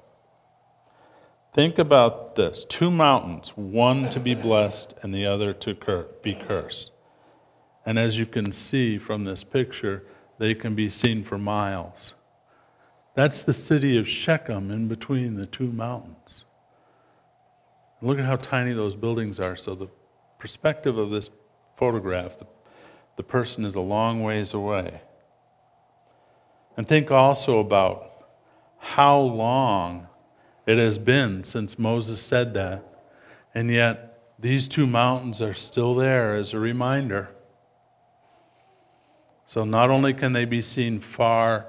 Think 1.54 1.78
about 1.78 2.36
this 2.36 2.64
two 2.64 2.90
mountains, 2.90 3.50
one 3.56 4.10
to 4.10 4.20
be 4.20 4.36
blessed 4.36 4.94
and 5.02 5.14
the 5.14 5.26
other 5.26 5.54
to 5.54 5.76
cur- 5.76 6.08
be 6.24 6.34
cursed. 6.34 6.92
And 7.86 8.00
as 8.00 8.18
you 8.18 8.26
can 8.26 8.52
see 8.52 8.98
from 8.98 9.26
this 9.26 9.44
picture, 9.44 10.06
they 10.38 10.56
can 10.56 10.76
be 10.76 10.90
seen 10.90 11.24
for 11.24 11.38
miles. 11.38 12.14
That's 13.16 13.42
the 13.42 13.54
city 13.54 13.98
of 13.98 14.08
Shechem 14.08 14.72
in 14.72 14.88
between 14.88 15.36
the 15.36 15.46
two 15.46 15.72
mountains. 15.72 16.46
Look 18.02 18.18
at 18.18 18.26
how 18.26 18.38
tiny 18.38 18.72
those 18.72 18.96
buildings 18.96 19.40
are. 19.40 19.58
So, 19.58 19.76
the 19.76 19.88
perspective 20.40 20.98
of 20.98 21.10
this 21.12 21.30
photograph, 21.76 22.40
the, 22.40 22.48
the 23.18 23.24
person 23.24 23.66
is 23.66 23.76
a 23.76 23.82
long 23.82 24.24
ways 24.24 24.54
away. 24.54 25.02
And 26.78 26.88
think 26.88 27.12
also 27.12 27.60
about 27.60 28.10
how 28.80 29.20
long 29.20 30.08
it 30.66 30.78
has 30.78 30.98
been 30.98 31.44
since 31.44 31.80
Moses 31.80 32.22
said 32.22 32.54
that. 32.54 32.84
And 33.54 33.70
yet, 33.70 34.20
these 34.40 34.68
two 34.68 34.88
mountains 34.88 35.42
are 35.42 35.54
still 35.54 35.94
there 35.94 36.36
as 36.36 36.54
a 36.54 36.60
reminder. 36.60 37.30
So, 39.46 39.66
not 39.66 39.90
only 39.90 40.14
can 40.14 40.34
they 40.34 40.46
be 40.46 40.62
seen 40.62 41.00
far 41.00 41.66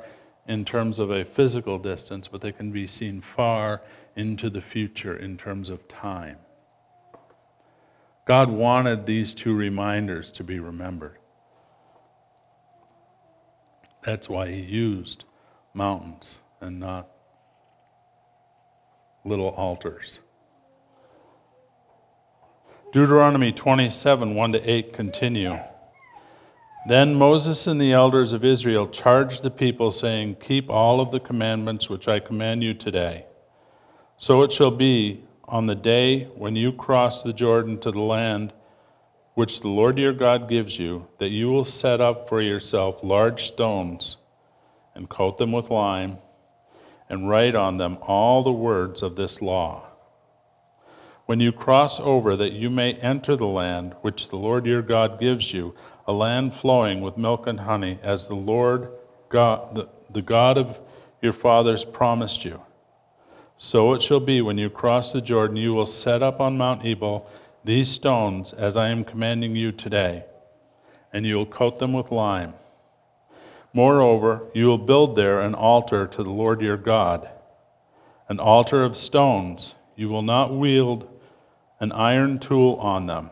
in 0.47 0.65
terms 0.65 0.99
of 0.99 1.11
a 1.11 1.25
physical 1.25 1.79
distance, 1.79 2.29
but 2.29 2.41
they 2.41 2.53
can 2.53 2.71
be 2.71 2.87
seen 2.87 3.21
far 3.21 3.83
into 4.17 4.51
the 4.51 4.61
future 4.61 5.17
in 5.17 5.37
terms 5.37 5.71
of 5.71 5.89
time. 5.89 6.39
God 8.25 8.51
wanted 8.51 9.07
these 9.07 9.35
two 9.35 9.55
reminders 9.55 10.31
to 10.33 10.45
be 10.45 10.61
remembered. 10.61 11.19
That's 14.05 14.29
why 14.29 14.49
he 14.49 14.61
used 14.61 15.25
mountains 15.75 16.41
and 16.61 16.79
not 16.79 17.09
little 19.25 19.49
altars. 19.49 20.21
Deuteronomy 22.93 23.52
27 23.52 24.35
1 24.35 24.52
to 24.52 24.71
8 24.71 24.93
continue. 24.93 25.59
Then 26.87 27.14
Moses 27.14 27.67
and 27.67 27.81
the 27.81 27.93
elders 27.93 28.33
of 28.33 28.45
Israel 28.45 28.88
charged 28.88 29.43
the 29.43 29.50
people, 29.50 29.93
saying, 29.93 30.37
Keep 30.41 30.69
all 30.69 31.00
of 31.00 31.11
the 31.11 31.21
commandments 31.21 31.88
which 31.88 32.09
I 32.09 32.19
command 32.19 32.62
you 32.64 32.75
today. 32.75 33.26
So 34.17 34.43
it 34.43 34.52
shall 34.52 34.73
be 34.73 35.25
on 35.45 35.67
the 35.67 35.75
day 35.75 36.25
when 36.35 36.57
you 36.57 36.73
cross 36.73 37.23
the 37.23 37.33
Jordan 37.33 37.79
to 37.81 37.91
the 37.91 38.02
land 38.02 38.52
which 39.35 39.61
the 39.61 39.69
Lord 39.69 39.97
your 39.97 40.12
God 40.12 40.49
gives 40.49 40.79
you, 40.79 41.09
that 41.19 41.31
you 41.31 41.49
will 41.49 41.64
set 41.64 42.00
up 42.00 42.29
for 42.29 42.43
yourself 42.43 43.02
large 43.02 43.47
stones 43.47 44.19
and 44.95 45.09
coat 45.09 45.38
them 45.38 45.52
with 45.52 45.71
lime 45.71 46.19
and 47.12 47.28
write 47.28 47.54
on 47.54 47.76
them 47.76 47.99
all 48.00 48.42
the 48.42 48.50
words 48.50 49.02
of 49.02 49.16
this 49.16 49.42
law. 49.42 49.87
when 51.26 51.40
you 51.40 51.52
cross 51.52 52.00
over, 52.00 52.37
that 52.37 52.52
you 52.52 52.69
may 52.69 52.95
enter 52.95 53.37
the 53.37 53.47
land 53.47 53.95
which 54.00 54.28
the 54.28 54.37
Lord 54.37 54.66
your 54.66 54.83
God 54.83 55.21
gives 55.21 55.52
you, 55.52 55.75
a 56.07 56.12
land 56.12 56.52
flowing 56.54 57.00
with 57.00 57.16
milk 57.16 57.47
and 57.47 57.61
honey, 57.61 57.99
as 58.02 58.26
the 58.26 58.35
Lord 58.35 58.90
God, 59.28 59.75
the, 59.76 59.88
the 60.11 60.23
God 60.23 60.59
of 60.59 60.81
your 61.23 61.33
fathers 61.33 61.85
promised 61.85 62.45
you. 62.45 62.61
So 63.57 63.92
it 63.92 64.02
shall 64.02 64.21
be 64.21 64.40
when 64.40 64.59
you 64.59 64.69
cross 64.69 65.12
the 65.12 65.21
Jordan, 65.21 65.57
you 65.57 65.75
will 65.75 65.87
set 65.87 66.23
up 66.23 66.40
on 66.40 66.57
Mount 66.57 66.85
Ebal 66.85 67.31
these 67.62 67.88
stones 67.88 68.52
as 68.52 68.76
I 68.76 68.88
am 68.88 69.04
commanding 69.04 69.54
you 69.54 69.71
today, 69.71 70.25
and 71.12 71.25
you 71.25 71.37
will 71.37 71.47
coat 71.47 71.78
them 71.78 71.92
with 71.92 72.11
lime. 72.11 72.54
Moreover, 73.73 74.49
you 74.55 74.67
will 74.67 74.79
build 74.79 75.17
there 75.17 75.41
an 75.41 75.55
altar 75.55 76.07
to 76.07 76.23
the 76.23 76.31
Lord 76.31 76.61
your 76.61 76.76
God, 76.76 77.29
an 78.29 78.38
altar 78.38 78.85
of 78.85 78.97
stones. 78.97 79.75
You 79.97 80.09
will 80.09 80.23
not 80.23 80.55
wield 80.55 81.09
an 81.81 81.93
iron 81.93 82.38
tool 82.38 82.75
on 82.76 83.07
them. 83.07 83.31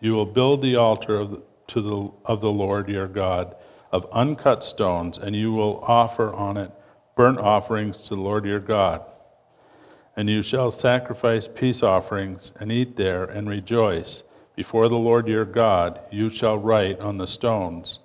You 0.00 0.12
will 0.12 0.26
build 0.26 0.62
the 0.62 0.76
altar 0.76 1.16
of, 1.18 1.42
to 1.68 1.80
the, 1.80 2.12
of 2.24 2.40
the 2.40 2.52
Lord 2.52 2.88
your 2.88 3.08
God 3.08 3.54
of 3.90 4.06
uncut 4.12 4.62
stones, 4.62 5.18
and 5.18 5.34
you 5.34 5.52
will 5.52 5.82
offer 5.84 6.32
on 6.32 6.56
it 6.56 6.70
burnt 7.16 7.38
offerings 7.38 7.98
to 7.98 8.14
the 8.14 8.20
Lord 8.20 8.44
your 8.44 8.60
God. 8.60 9.02
And 10.16 10.28
you 10.28 10.42
shall 10.42 10.70
sacrifice 10.70 11.48
peace 11.48 11.82
offerings 11.82 12.52
and 12.60 12.70
eat 12.70 12.96
there 12.96 13.24
and 13.24 13.48
rejoice. 13.48 14.22
Before 14.54 14.88
the 14.88 14.98
Lord 14.98 15.28
your 15.28 15.44
God, 15.44 16.00
you 16.10 16.28
shall 16.28 16.58
write 16.58 17.00
on 17.00 17.18
the 17.18 17.26
stones 17.26 18.00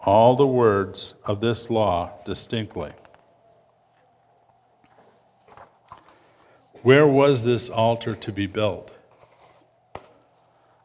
all 0.00 0.36
the 0.36 0.46
words 0.46 1.14
of 1.24 1.40
this 1.40 1.70
law 1.70 2.12
distinctly. 2.24 2.92
Where 6.82 7.06
was 7.06 7.44
this 7.44 7.68
altar 7.68 8.14
to 8.14 8.32
be 8.32 8.46
built? 8.46 8.90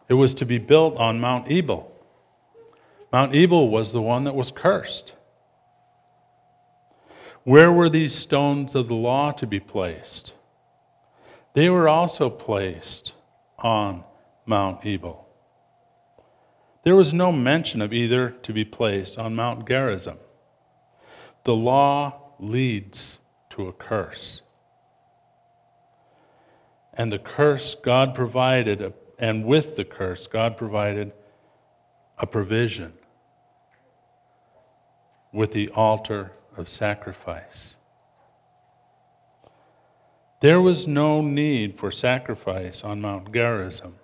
It 0.10 0.16
was 0.16 0.34
to 0.36 0.46
be 0.46 0.58
built 0.58 0.98
on 0.98 1.20
Mount 1.20 1.50
Ebal. 1.50 1.90
Mount 3.12 3.36
Ebal 3.36 3.70
was 3.70 3.94
the 3.94 4.02
one 4.02 4.24
that 4.24 4.36
was 4.36 4.52
cursed. 4.52 5.14
Where 7.44 7.72
were 7.72 7.90
these 7.90 8.16
stones 8.16 8.74
of 8.74 8.88
the 8.88 8.96
law 8.96 9.32
to 9.34 9.46
be 9.46 9.60
placed? 9.60 10.34
They 11.54 11.70
were 11.70 11.88
also 11.88 12.30
placed 12.30 13.14
on 13.60 14.04
Mount 14.46 14.86
Ebal. 14.86 15.23
There 16.84 16.96
was 16.98 17.14
no 17.14 17.32
mention 17.32 17.82
of 17.82 17.94
either 17.94 18.30
to 18.30 18.54
be 18.54 18.66
placed 18.66 19.18
on 19.18 19.36
Mount 19.36 19.68
Gerizim. 19.68 20.18
The 21.46 21.56
law 21.56 22.34
leads 22.40 23.20
to 23.52 23.68
a 23.68 23.74
curse. 23.74 24.42
And 26.94 27.12
the 27.12 27.20
curse 27.20 27.74
God 27.74 28.14
provided, 28.14 28.94
and 29.18 29.46
with 29.46 29.78
the 29.78 29.86
curse, 29.86 30.28
God 30.28 30.58
provided 30.58 31.14
a 32.18 32.28
provision 32.28 32.94
with 35.32 35.54
the 35.54 35.70
altar 35.70 36.34
of 36.58 36.70
sacrifice. 36.70 37.78
There 40.42 40.62
was 40.62 40.86
no 40.86 41.22
need 41.22 41.80
for 41.80 41.90
sacrifice 41.90 42.84
on 42.84 43.00
Mount 43.00 43.32
Gerizim 43.32 43.96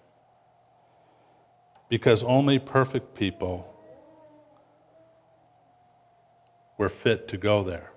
because 1.89 2.21
only 2.23 2.59
perfect 2.59 3.15
people 3.15 3.65
were 6.77 6.89
fit 6.89 7.27
to 7.27 7.37
go 7.37 7.63
there. 7.63 7.91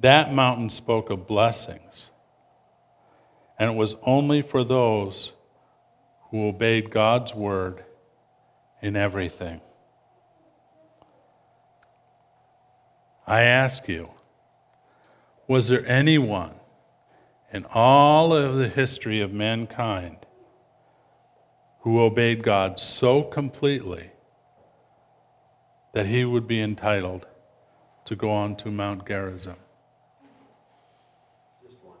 That 0.00 0.32
mountain 0.32 0.70
spoke 0.70 1.10
of 1.10 1.26
blessings, 1.26 2.10
and 3.58 3.70
it 3.70 3.76
was 3.76 3.96
only 4.02 4.40
for 4.40 4.64
those 4.64 5.32
who 6.30 6.46
obeyed 6.48 6.90
God's 6.90 7.34
word 7.34 7.84
in 8.80 8.96
everything. 8.96 9.60
I 13.26 13.42
ask 13.42 13.88
you, 13.88 14.10
was 15.48 15.68
there 15.68 15.86
anyone 15.86 16.52
in 17.52 17.64
all 17.72 18.34
of 18.34 18.56
the 18.56 18.68
history 18.68 19.20
of 19.20 19.32
mankind 19.32 20.23
who 21.84 22.00
obeyed 22.00 22.42
God 22.42 22.78
so 22.78 23.22
completely 23.22 24.10
that 25.92 26.06
he 26.06 26.24
would 26.24 26.48
be 26.48 26.60
entitled 26.60 27.26
to 28.06 28.16
go 28.16 28.30
on 28.30 28.56
to 28.56 28.70
Mount 28.70 29.06
Gerizim? 29.06 29.56
Just 31.62 31.76
one. 31.82 31.96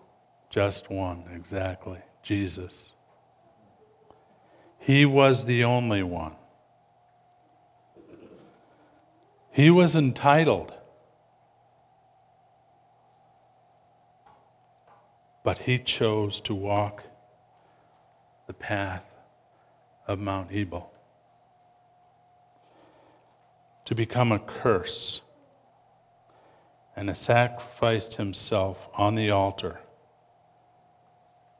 Just 0.48 0.90
one, 0.90 1.24
exactly. 1.34 1.98
Jesus. 2.22 2.92
He 4.78 5.04
was 5.04 5.44
the 5.44 5.64
only 5.64 6.02
one. 6.02 6.32
He 9.52 9.70
was 9.70 9.94
entitled 9.94 10.72
But 15.44 15.58
he 15.58 15.78
chose 15.78 16.40
to 16.40 16.54
walk 16.54 17.04
the 18.46 18.54
path 18.54 19.13
of 20.06 20.18
Mount 20.18 20.52
Ebal, 20.52 20.92
to 23.84 23.94
become 23.94 24.32
a 24.32 24.38
curse, 24.38 25.20
and 26.96 27.16
sacrificed 27.16 28.14
himself 28.14 28.88
on 28.94 29.14
the 29.14 29.30
altar 29.30 29.80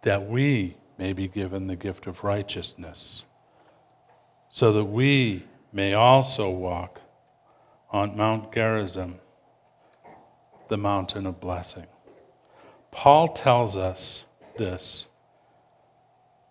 that 0.02 0.28
we 0.28 0.76
may 0.98 1.12
be 1.12 1.26
given 1.26 1.66
the 1.66 1.76
gift 1.76 2.06
of 2.06 2.22
righteousness, 2.22 3.24
so 4.48 4.72
that 4.72 4.84
we 4.84 5.44
may 5.72 5.94
also 5.94 6.48
walk 6.50 7.00
on 7.90 8.16
Mount 8.16 8.52
Gerizim, 8.52 9.18
the 10.68 10.76
mountain 10.76 11.26
of 11.26 11.40
blessing. 11.40 11.86
Paul 12.90 13.28
tells 13.28 13.76
us 13.76 14.24
this 14.56 15.06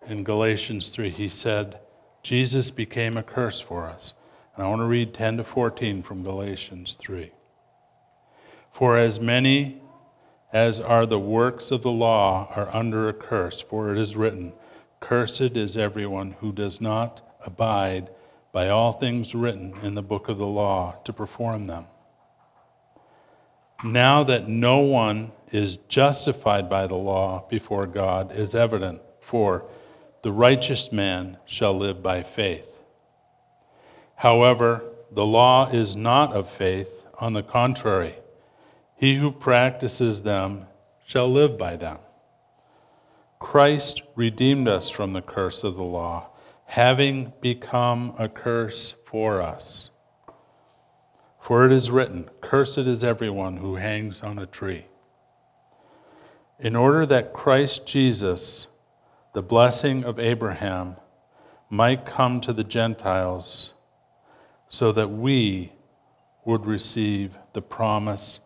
in 0.06 0.24
Galatians 0.24 0.90
3. 0.90 1.08
He 1.08 1.28
said, 1.28 1.78
Jesus 2.24 2.70
became 2.70 3.18
a 3.18 3.22
curse 3.22 3.60
for 3.60 3.86
us. 3.86 4.14
And 4.56 4.64
I 4.64 4.68
want 4.68 4.80
to 4.80 4.86
read 4.86 5.12
10 5.12 5.36
to 5.36 5.44
14 5.44 6.02
from 6.02 6.22
Galatians 6.22 6.96
3. 6.98 7.30
For 8.72 8.96
as 8.96 9.20
many 9.20 9.82
as 10.50 10.80
are 10.80 11.04
the 11.04 11.18
works 11.18 11.70
of 11.70 11.82
the 11.82 11.90
law 11.90 12.50
are 12.56 12.74
under 12.74 13.08
a 13.08 13.12
curse, 13.12 13.60
for 13.60 13.92
it 13.92 13.98
is 13.98 14.16
written, 14.16 14.54
Cursed 15.00 15.56
is 15.56 15.76
everyone 15.76 16.36
who 16.40 16.50
does 16.50 16.80
not 16.80 17.20
abide 17.44 18.08
by 18.52 18.70
all 18.70 18.92
things 18.92 19.34
written 19.34 19.74
in 19.82 19.94
the 19.94 20.02
book 20.02 20.28
of 20.30 20.38
the 20.38 20.46
law 20.46 20.96
to 21.04 21.12
perform 21.12 21.66
them. 21.66 21.84
Now 23.84 24.24
that 24.24 24.48
no 24.48 24.78
one 24.78 25.32
is 25.52 25.76
justified 25.88 26.70
by 26.70 26.86
the 26.86 26.94
law 26.94 27.44
before 27.50 27.84
God 27.84 28.32
is 28.34 28.54
evident, 28.54 29.02
for 29.20 29.66
the 30.24 30.32
righteous 30.32 30.90
man 30.90 31.36
shall 31.44 31.76
live 31.76 32.02
by 32.02 32.22
faith. 32.22 32.80
However, 34.16 34.82
the 35.12 35.26
law 35.26 35.68
is 35.68 35.94
not 35.94 36.32
of 36.32 36.48
faith, 36.48 37.04
on 37.20 37.34
the 37.34 37.42
contrary, 37.42 38.16
he 38.96 39.16
who 39.16 39.30
practices 39.30 40.22
them 40.22 40.66
shall 41.04 41.28
live 41.28 41.58
by 41.58 41.76
them. 41.76 41.98
Christ 43.38 44.00
redeemed 44.16 44.66
us 44.66 44.88
from 44.88 45.12
the 45.12 45.20
curse 45.20 45.62
of 45.62 45.76
the 45.76 45.82
law, 45.82 46.30
having 46.64 47.34
become 47.42 48.14
a 48.18 48.26
curse 48.26 48.94
for 49.04 49.42
us. 49.42 49.90
For 51.38 51.66
it 51.66 51.72
is 51.72 51.90
written, 51.90 52.30
Cursed 52.40 52.78
is 52.78 53.04
everyone 53.04 53.58
who 53.58 53.74
hangs 53.74 54.22
on 54.22 54.38
a 54.38 54.46
tree 54.46 54.86
in 56.58 56.74
order 56.74 57.04
that 57.04 57.34
Christ 57.34 57.86
Jesus, 57.86 58.68
the 59.34 59.42
blessing 59.42 60.04
of 60.04 60.18
Abraham, 60.18 60.96
might 61.68 62.06
come 62.06 62.40
to 62.40 62.52
the 62.52 62.64
Gentiles 62.64 63.72
so 64.68 64.92
that 64.92 65.10
we 65.10 65.72
would 66.44 66.64
receive 66.64 67.36
the 67.52 67.62
promise 67.62 68.40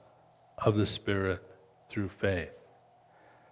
of 0.64 0.76
the 0.76 0.86
Spirit 0.86 1.42
through 1.88 2.08
faith. 2.08 2.62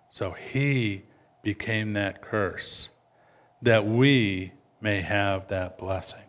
So 0.08 0.32
he 0.32 1.04
became 1.42 1.92
that 1.92 2.22
curse 2.22 2.88
that 3.62 3.86
we 3.86 4.52
may 4.80 5.00
have 5.00 5.48
that 5.48 5.78
blessing. 5.78 6.20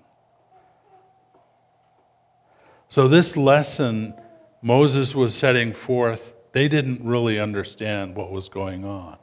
So, 2.90 3.08
this 3.08 3.36
lesson 3.36 4.14
Moses 4.62 5.14
was 5.14 5.36
setting 5.36 5.74
forth 5.74 6.34
they 6.54 6.68
didn't 6.68 7.04
really 7.04 7.40
understand 7.40 8.16
what 8.16 8.32
was 8.32 8.50
going 8.50 8.86
on. 8.86 9.18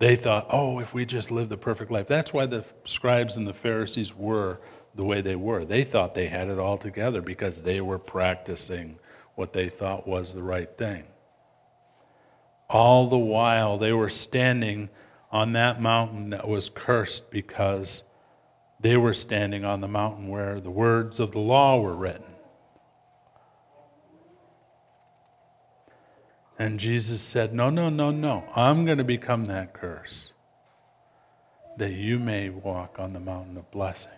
They 0.00 0.16
thought, 0.16 0.46
oh, 0.48 0.80
if 0.80 0.94
we 0.94 1.04
just 1.04 1.30
live 1.30 1.50
the 1.50 1.58
perfect 1.58 1.90
life. 1.90 2.06
That's 2.06 2.32
why 2.32 2.46
the 2.46 2.64
scribes 2.86 3.36
and 3.36 3.46
the 3.46 3.52
Pharisees 3.52 4.16
were 4.16 4.58
the 4.94 5.04
way 5.04 5.20
they 5.20 5.36
were. 5.36 5.66
They 5.66 5.84
thought 5.84 6.14
they 6.14 6.26
had 6.26 6.48
it 6.48 6.58
all 6.58 6.78
together 6.78 7.20
because 7.20 7.60
they 7.60 7.82
were 7.82 7.98
practicing 7.98 8.98
what 9.34 9.52
they 9.52 9.68
thought 9.68 10.08
was 10.08 10.32
the 10.32 10.42
right 10.42 10.70
thing. 10.78 11.04
All 12.70 13.08
the 13.08 13.18
while 13.18 13.76
they 13.76 13.92
were 13.92 14.08
standing 14.08 14.88
on 15.30 15.52
that 15.52 15.82
mountain 15.82 16.30
that 16.30 16.48
was 16.48 16.70
cursed 16.70 17.30
because 17.30 18.02
they 18.80 18.96
were 18.96 19.14
standing 19.14 19.66
on 19.66 19.82
the 19.82 19.88
mountain 19.88 20.28
where 20.28 20.60
the 20.60 20.70
words 20.70 21.20
of 21.20 21.32
the 21.32 21.40
law 21.40 21.78
were 21.78 21.94
written. 21.94 22.29
And 26.60 26.78
Jesus 26.78 27.22
said, 27.22 27.54
No, 27.54 27.70
no, 27.70 27.88
no, 27.88 28.10
no. 28.10 28.44
I'm 28.54 28.84
going 28.84 28.98
to 28.98 29.04
become 29.04 29.46
that 29.46 29.72
curse 29.72 30.32
that 31.78 31.92
you 31.92 32.18
may 32.18 32.50
walk 32.50 32.96
on 32.98 33.14
the 33.14 33.18
mountain 33.18 33.56
of 33.56 33.70
blessing. 33.70 34.12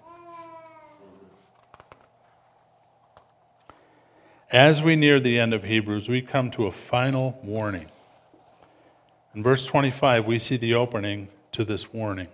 As 4.51 4.83
we 4.83 4.97
near 4.97 5.21
the 5.21 5.39
end 5.39 5.55
of 5.55 5.63
Hebrews, 5.63 6.09
we 6.09 6.21
come 6.21 6.51
to 6.51 6.67
a 6.67 6.73
final 6.73 7.39
warning. 7.45 7.87
In 9.37 9.45
verse 9.45 9.65
25, 9.65 10.27
we 10.27 10.41
see 10.41 10.57
the 10.57 10.75
opening 10.75 11.29
to 11.53 11.65
this 11.65 11.93
warning. 11.93 12.29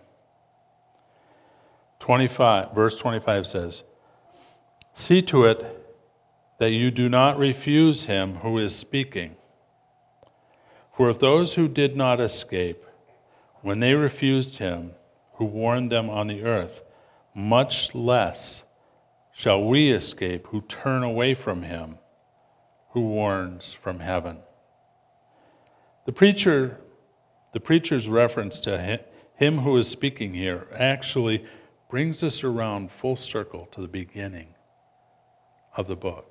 25, 1.99 2.73
verse 2.73 2.99
25 2.99 3.47
says, 3.47 3.83
See 4.95 5.21
to 5.21 5.45
it 5.45 5.67
that 6.57 6.71
you 6.71 6.91
do 6.91 7.11
not 7.11 7.37
refuse 7.37 8.07
him 8.07 8.37
who 8.37 8.57
is 8.57 8.75
speaking. 8.75 9.37
For 10.99 11.09
if 11.09 11.21
those 11.21 11.55
who 11.55 11.69
did 11.69 11.97
not 11.97 12.19
escape, 12.19 12.85
when 13.63 13.79
they 13.79 13.95
refused 13.95 14.59
him 14.59 14.95
who 15.35 15.45
warned 15.45 15.93
them 15.93 16.11
on 16.11 16.27
the 16.27 16.43
earth, 16.43 16.83
much 17.33 17.95
less 17.95 18.65
shall 19.33 19.63
we 19.63 19.93
escape 19.93 20.49
who 20.49 20.61
turn 20.63 21.05
away 21.05 21.35
from 21.35 21.63
him 21.63 21.99
who 22.91 23.03
warns 23.03 23.73
from 23.73 24.01
heaven. 24.01 24.39
The 26.05 26.11
preacher 26.11 26.81
the 27.53 27.61
preacher's 27.61 28.09
reference 28.09 28.59
to 28.61 29.01
him 29.37 29.59
who 29.59 29.77
is 29.77 29.89
speaking 29.89 30.35
here 30.35 30.67
actually 30.75 31.45
brings 31.89 32.25
us 32.25 32.43
around 32.43 32.91
full 32.91 33.15
circle 33.15 33.67
to 33.67 33.81
the 33.81 33.87
beginning 33.87 34.49
of 35.77 35.87
the 35.87 35.95
book. 35.95 36.28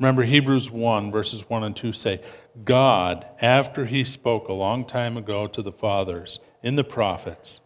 Remember, 0.00 0.24
Hebrews 0.24 0.70
1, 0.70 1.12
verses 1.12 1.48
1 1.48 1.62
and 1.62 1.76
2 1.76 1.92
say, 1.92 2.20
God, 2.64 3.24
after 3.40 3.86
he 3.86 4.02
spoke 4.02 4.48
a 4.48 4.52
long 4.52 4.84
time 4.84 5.16
ago 5.16 5.46
to 5.46 5.62
the 5.62 5.70
fathers 5.70 6.40
in 6.62 6.74
the 6.74 6.82
prophets, 6.82 7.60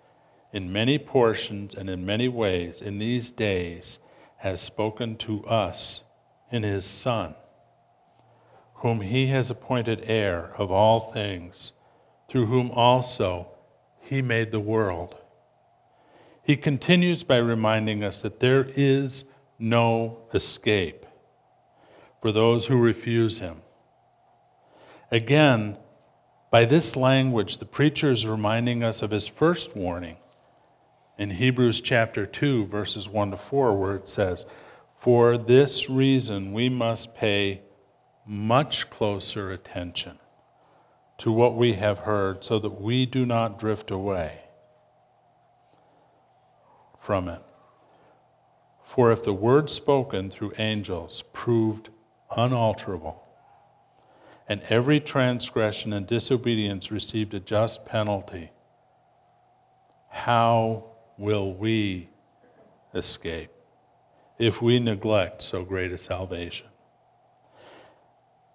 in 0.53 0.71
many 0.71 0.99
portions 0.99 1.75
and 1.75 1.89
in 1.89 2.05
many 2.05 2.29
ways, 2.29 2.83
in 2.83 2.99
these 2.99 3.31
days, 3.31 3.99
has 4.39 4.61
spoken 4.61 5.17
to 5.17 5.43
us 5.47 6.03
in 6.51 6.63
his 6.63 6.85
Son 6.85 7.35
whom 8.85 9.01
he 9.01 9.29
has 9.29 9.49
appointed 9.49 10.05
heir 10.05 10.53
of 10.59 10.71
all 10.71 11.01
things, 11.01 11.73
through 12.29 12.45
whom 12.45 12.71
also 12.73 13.49
he 13.99 14.21
made 14.21 14.53
the 14.53 14.61
world. 14.61 15.17
He 16.43 16.55
continues 16.55 17.25
by 17.25 17.39
reminding 17.39 18.05
us 18.05 18.21
that 18.21 18.41
there 18.41 18.67
is 18.77 19.25
no 19.59 20.19
escape 20.35 21.04
for 22.25 22.33
those 22.33 22.65
who 22.65 22.81
refuse 22.81 23.41
him. 23.41 23.61
Again, 25.11 25.77
by 26.51 26.65
this 26.65 26.97
language, 26.97 27.59
the 27.59 27.67
preacher 27.67 28.11
is 28.11 28.27
reminding 28.27 28.83
us 28.83 29.03
of 29.03 29.11
his 29.11 29.29
first 29.29 29.77
warning 29.77 30.17
in 31.19 31.29
Hebrews 31.29 31.83
chapter 31.83 32.25
2, 32.25 32.65
verses 32.69 33.11
1 33.11 33.33
to 33.33 33.37
4, 33.37 33.79
where 33.79 33.97
it 33.97 34.09
says, 34.09 34.47
For 34.97 35.37
this 35.37 35.91
reason 35.91 36.55
we 36.55 36.71
must 36.71 37.15
pay 37.15 37.61
much 38.25 38.89
closer 38.89 39.51
attention 39.51 40.19
to 41.19 41.31
what 41.31 41.55
we 41.55 41.75
have 41.75 41.99
heard 41.99 42.43
so 42.43 42.59
that 42.59 42.81
we 42.81 43.05
do 43.05 43.27
not 43.27 43.59
drift 43.59 43.91
away 43.91 44.39
from 46.99 47.29
it. 47.29 47.43
For 48.83 49.13
if 49.13 49.23
the 49.23 49.35
word 49.35 49.69
spoken 49.69 50.31
through 50.31 50.55
angels 50.57 51.23
proved 51.35 51.91
unalterable, 52.37 53.23
and 54.49 54.63
every 54.69 55.01
transgression 55.01 55.93
and 55.93 56.07
disobedience 56.07 56.91
received 56.91 57.35
a 57.35 57.41
just 57.41 57.87
penalty, 57.87 58.51
how 60.11 60.85
will 61.19 61.55
we 61.55 62.09
escape 62.95 63.51
if 64.39 64.61
we 64.61 64.79
neglect 64.79 65.43
so 65.43 65.65
great 65.65 65.93
a 65.93 65.99
salvation? 65.99 66.67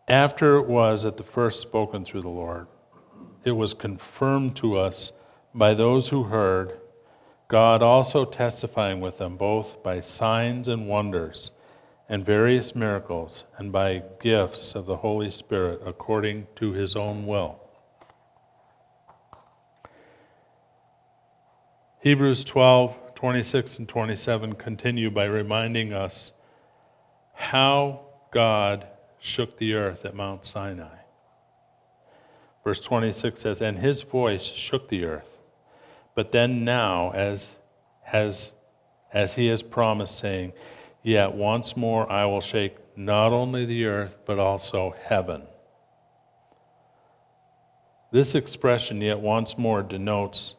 After 0.08 0.56
it 0.56 0.68
was 0.68 1.06
at 1.06 1.18
the 1.18 1.24
first 1.24 1.62
spoken 1.62 2.04
through 2.04 2.22
the 2.22 2.30
Lord, 2.30 2.68
it 3.44 3.52
was 3.52 3.74
confirmed 3.74 4.56
to 4.58 4.78
us 4.78 5.12
by 5.54 5.74
those 5.74 6.10
who 6.10 6.24
heard, 6.24 6.80
God 7.48 7.82
also 7.82 8.26
testifying 8.26 9.02
with 9.02 9.18
them 9.18 9.38
both 9.38 9.82
by 9.84 10.02
signs 10.02 10.68
and 10.68 10.88
wonders 10.88 11.52
and 12.10 12.26
various 12.26 12.76
miracles 12.76 13.46
and 13.58 13.72
by 13.72 14.02
gifts 14.20 14.74
of 14.74 14.88
the 14.88 14.98
Holy 14.98 15.30
Spirit 15.30 15.80
according 15.86 16.48
to 16.56 16.74
his 16.74 16.96
own 16.96 17.28
will. 17.28 17.62
Hebrews 22.02 22.44
12, 22.44 23.14
26 23.14 23.80
and 23.80 23.88
27 23.88 24.56
continue 24.56 25.12
by 25.12 25.26
reminding 25.26 25.94
us 25.94 26.32
how 27.34 28.06
God 28.32 28.88
shook 29.20 29.58
the 29.58 29.76
earth 29.76 30.06
at 30.06 30.16
Mount 30.16 30.46
Sinai. 30.46 30.98
Verse 32.64 32.80
26 32.80 33.40
says, 33.40 33.62
And 33.62 33.80
his 33.80 34.02
voice 34.02 34.44
shook 34.44 34.90
the 34.90 35.06
earth. 35.06 35.40
But 36.16 36.32
then 36.32 36.64
now, 36.66 37.12
as, 37.12 37.58
has, 38.04 38.54
as 39.14 39.34
he 39.34 39.48
has 39.48 39.62
promised, 39.62 40.18
saying, 40.18 40.54
Yet 41.10 41.34
once 41.34 41.76
more 41.76 42.08
I 42.12 42.26
will 42.26 42.40
shake 42.40 42.76
not 42.96 43.34
only 43.34 43.66
the 43.66 43.88
earth, 43.88 44.16
but 44.28 44.38
also 44.38 44.94
heaven. 45.06 45.42
This 48.12 48.36
expression, 48.36 49.02
yet 49.02 49.20
once 49.20 49.58
more, 49.58 49.82
denotes 49.82 50.56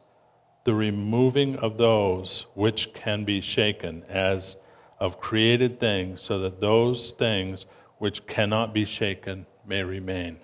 the 0.64 0.74
removing 0.74 1.54
of 1.54 1.78
those 1.78 2.46
which 2.54 2.92
can 2.94 3.22
be 3.24 3.40
shaken 3.40 4.02
as 4.08 4.56
of 4.98 5.20
created 5.20 5.78
things, 5.78 6.20
so 6.20 6.40
that 6.40 6.60
those 6.60 7.12
things 7.12 7.64
which 7.98 8.26
cannot 8.26 8.74
be 8.74 8.84
shaken 8.84 9.46
may 9.64 9.84
remain. 9.84 10.40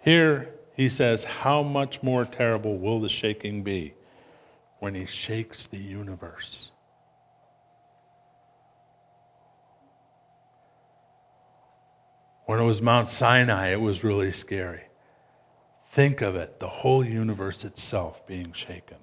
Here 0.00 0.54
he 0.74 0.88
says, 0.88 1.24
How 1.24 1.62
much 1.62 2.02
more 2.02 2.24
terrible 2.24 2.78
will 2.78 2.98
the 2.98 3.10
shaking 3.10 3.62
be 3.62 3.92
when 4.78 4.94
he 4.94 5.04
shakes 5.04 5.66
the 5.66 5.76
universe? 5.76 6.69
When 12.50 12.58
it 12.58 12.64
was 12.64 12.82
Mount 12.82 13.08
Sinai, 13.08 13.68
it 13.68 13.80
was 13.80 14.02
really 14.02 14.32
scary. 14.32 14.82
Think 15.92 16.20
of 16.20 16.34
it 16.34 16.58
the 16.58 16.66
whole 16.66 17.04
universe 17.04 17.64
itself 17.64 18.26
being 18.26 18.52
shaken. 18.52 18.96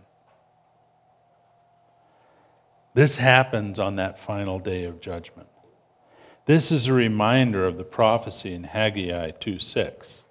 This 2.93 3.15
happens 3.15 3.79
on 3.79 3.95
that 3.95 4.19
final 4.19 4.59
day 4.59 4.83
of 4.83 4.99
judgment. 4.99 5.47
This 6.45 6.73
is 6.73 6.87
a 6.87 6.93
reminder 6.93 7.63
of 7.63 7.77
the 7.77 7.85
prophecy 7.85 8.53
in 8.53 8.65
Haggai 8.65 9.31
2:6, 9.31 10.25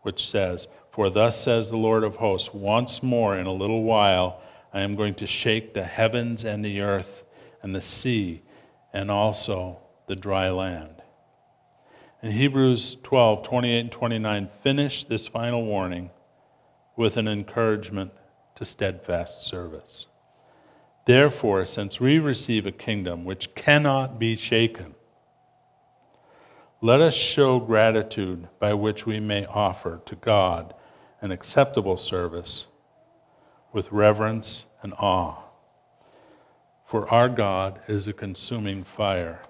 which 0.00 0.26
says, 0.26 0.66
For 0.90 1.10
thus 1.10 1.38
says 1.38 1.68
the 1.68 1.76
Lord 1.76 2.02
of 2.02 2.16
hosts, 2.16 2.54
once 2.54 3.02
more 3.02 3.36
in 3.36 3.44
a 3.44 3.52
little 3.52 3.82
while 3.82 4.40
I 4.72 4.80
am 4.80 4.96
going 4.96 5.16
to 5.16 5.26
shake 5.26 5.74
the 5.74 5.84
heavens 5.84 6.46
and 6.46 6.64
the 6.64 6.80
earth 6.80 7.24
and 7.62 7.74
the 7.74 7.82
sea 7.82 8.40
and 8.90 9.10
also 9.10 9.80
the 10.06 10.16
dry 10.16 10.48
land. 10.48 11.02
In 12.24 12.30
Hebrews 12.30 12.96
12, 13.02 13.42
28 13.42 13.80
and 13.80 13.92
29, 13.92 14.48
finish 14.62 15.04
this 15.04 15.28
final 15.28 15.62
warning 15.62 16.08
with 16.96 17.18
an 17.18 17.28
encouragement 17.28 18.12
to 18.54 18.64
steadfast 18.64 19.46
service. 19.46 20.06
Therefore, 21.04 21.66
since 21.66 22.00
we 22.00 22.18
receive 22.18 22.64
a 22.64 22.72
kingdom 22.72 23.26
which 23.26 23.54
cannot 23.54 24.18
be 24.18 24.36
shaken, 24.36 24.94
let 26.80 27.02
us 27.02 27.12
show 27.12 27.60
gratitude 27.60 28.48
by 28.58 28.72
which 28.72 29.04
we 29.04 29.20
may 29.20 29.44
offer 29.44 30.00
to 30.06 30.16
God 30.16 30.72
an 31.20 31.30
acceptable 31.30 31.98
service 31.98 32.64
with 33.70 33.92
reverence 33.92 34.64
and 34.82 34.94
awe. 34.94 35.42
For 36.86 37.06
our 37.10 37.28
God 37.28 37.80
is 37.86 38.08
a 38.08 38.14
consuming 38.14 38.82
fire. 38.82 39.40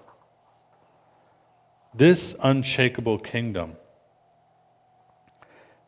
This 1.97 2.35
unshakable 2.41 3.19
kingdom 3.19 3.77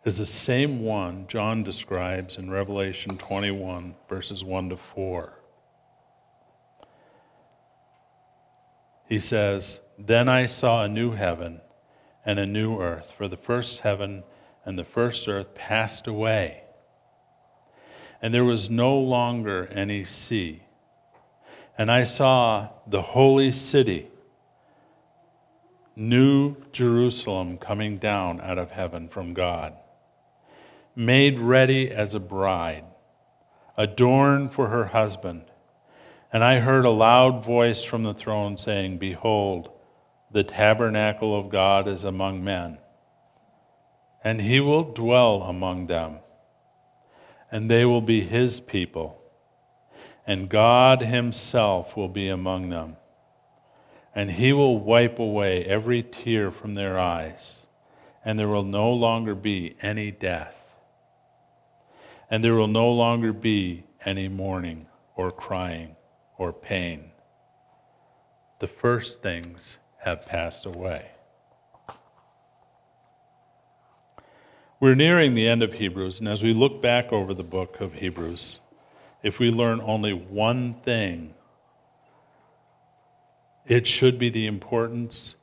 is 0.05 0.19
the 0.19 0.25
same 0.25 0.81
one 0.81 1.27
John 1.27 1.63
describes 1.63 2.37
in 2.37 2.49
Revelation 2.49 3.17
21, 3.17 3.93
verses 4.07 4.41
1 4.41 4.69
to 4.69 4.77
4. 4.77 5.33
He 9.09 9.19
says, 9.19 9.81
then 9.99 10.29
I 10.29 10.45
saw 10.45 10.85
a 10.85 10.87
new 10.87 11.11
heaven 11.11 11.59
and 12.25 12.39
a 12.39 12.45
new 12.45 12.79
earth, 12.79 13.11
for 13.11 13.27
the 13.27 13.35
first 13.35 13.81
heaven 13.81 14.23
and 14.63 14.79
the 14.79 14.85
first 14.85 15.27
earth 15.27 15.55
passed 15.55 16.07
away, 16.07 16.63
and 18.21 18.33
there 18.33 18.45
was 18.45 18.69
no 18.69 18.97
longer 18.97 19.67
any 19.73 20.05
sea. 20.05 20.63
And 21.77 21.91
I 21.91 22.03
saw 22.03 22.69
the 22.87 23.01
holy 23.01 23.51
city, 23.51 24.07
New 25.99 26.55
Jerusalem, 26.71 27.57
coming 27.57 27.97
down 27.97 28.39
out 28.41 28.59
of 28.59 28.69
heaven 28.69 29.07
from 29.07 29.33
God, 29.33 29.73
made 30.95 31.39
ready 31.39 31.89
as 31.89 32.13
a 32.13 32.19
bride, 32.19 32.83
adorned 33.75 34.53
for 34.53 34.67
her 34.67 34.85
husband. 34.85 35.45
And 36.31 36.43
I 36.43 36.59
heard 36.59 36.85
a 36.85 36.91
loud 36.91 37.43
voice 37.43 37.83
from 37.83 38.03
the 38.03 38.13
throne 38.13 38.59
saying, 38.59 38.99
Behold, 38.99 39.71
the 40.29 40.43
tabernacle 40.43 41.35
of 41.35 41.49
God 41.49 41.87
is 41.87 42.03
among 42.03 42.43
men, 42.43 42.77
and 44.23 44.39
he 44.39 44.59
will 44.59 44.83
dwell 44.83 45.41
among 45.41 45.87
them, 45.87 46.19
and 47.51 47.71
they 47.71 47.85
will 47.85 48.01
be 48.01 48.21
his 48.21 48.59
people, 48.59 49.19
and 50.27 50.47
God 50.47 51.01
himself 51.01 51.97
will 51.97 52.09
be 52.09 52.29
among 52.29 52.69
them. 52.69 52.97
And 54.17 54.31
he 54.31 54.51
will 54.51 54.79
wipe 54.79 55.19
away 55.19 55.63
every 55.65 56.01
tear 56.01 56.49
from 56.49 56.73
their 56.73 56.97
eyes, 56.97 57.67
and 58.25 58.39
there 58.39 58.47
will 58.47 58.63
no 58.63 58.91
longer 58.91 59.35
be 59.35 59.75
any 59.79 60.09
death, 60.09 60.75
and 62.27 62.43
there 62.43 62.55
will 62.55 62.67
no 62.67 62.91
longer 62.91 63.31
be 63.31 63.83
any 64.03 64.27
mourning 64.27 64.87
or 65.15 65.29
crying 65.29 65.97
or 66.35 66.51
pain. 66.51 67.11
The 68.57 68.67
first 68.67 69.21
things 69.21 69.77
have 69.99 70.25
passed 70.25 70.65
away. 70.65 71.11
We're 74.79 74.95
nearing 74.95 75.35
the 75.35 75.47
end 75.47 75.61
of 75.61 75.73
Hebrews, 75.73 76.17
and 76.17 76.27
as 76.27 76.41
we 76.41 76.55
look 76.55 76.81
back 76.81 77.13
over 77.13 77.35
the 77.35 77.43
book 77.43 77.79
of 77.79 77.93
Hebrews, 77.93 78.57
if 79.21 79.37
we 79.37 79.51
learn 79.51 79.79
only 79.79 80.13
one 80.13 80.73
thing, 80.73 81.35
it 83.67 83.85
should 83.85 84.17
be 84.17 84.29
the 84.29 84.47
importance 84.47 85.35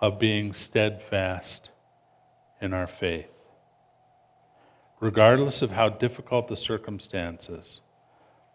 of 0.00 0.18
being 0.18 0.52
steadfast 0.52 1.70
in 2.60 2.74
our 2.74 2.86
faith. 2.86 3.32
Regardless 5.00 5.62
of 5.62 5.70
how 5.70 5.88
difficult 5.88 6.48
the 6.48 6.56
circumstances, 6.56 7.80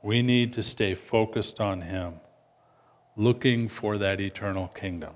we 0.04 0.22
need 0.22 0.54
to 0.54 0.62
stay 0.62 0.94
focused 0.94 1.60
on 1.60 1.82
Him, 1.82 2.16
looking 3.16 3.68
for 3.68 3.98
that 3.98 4.22
eternal 4.22 4.68
kingdom. 4.68 5.16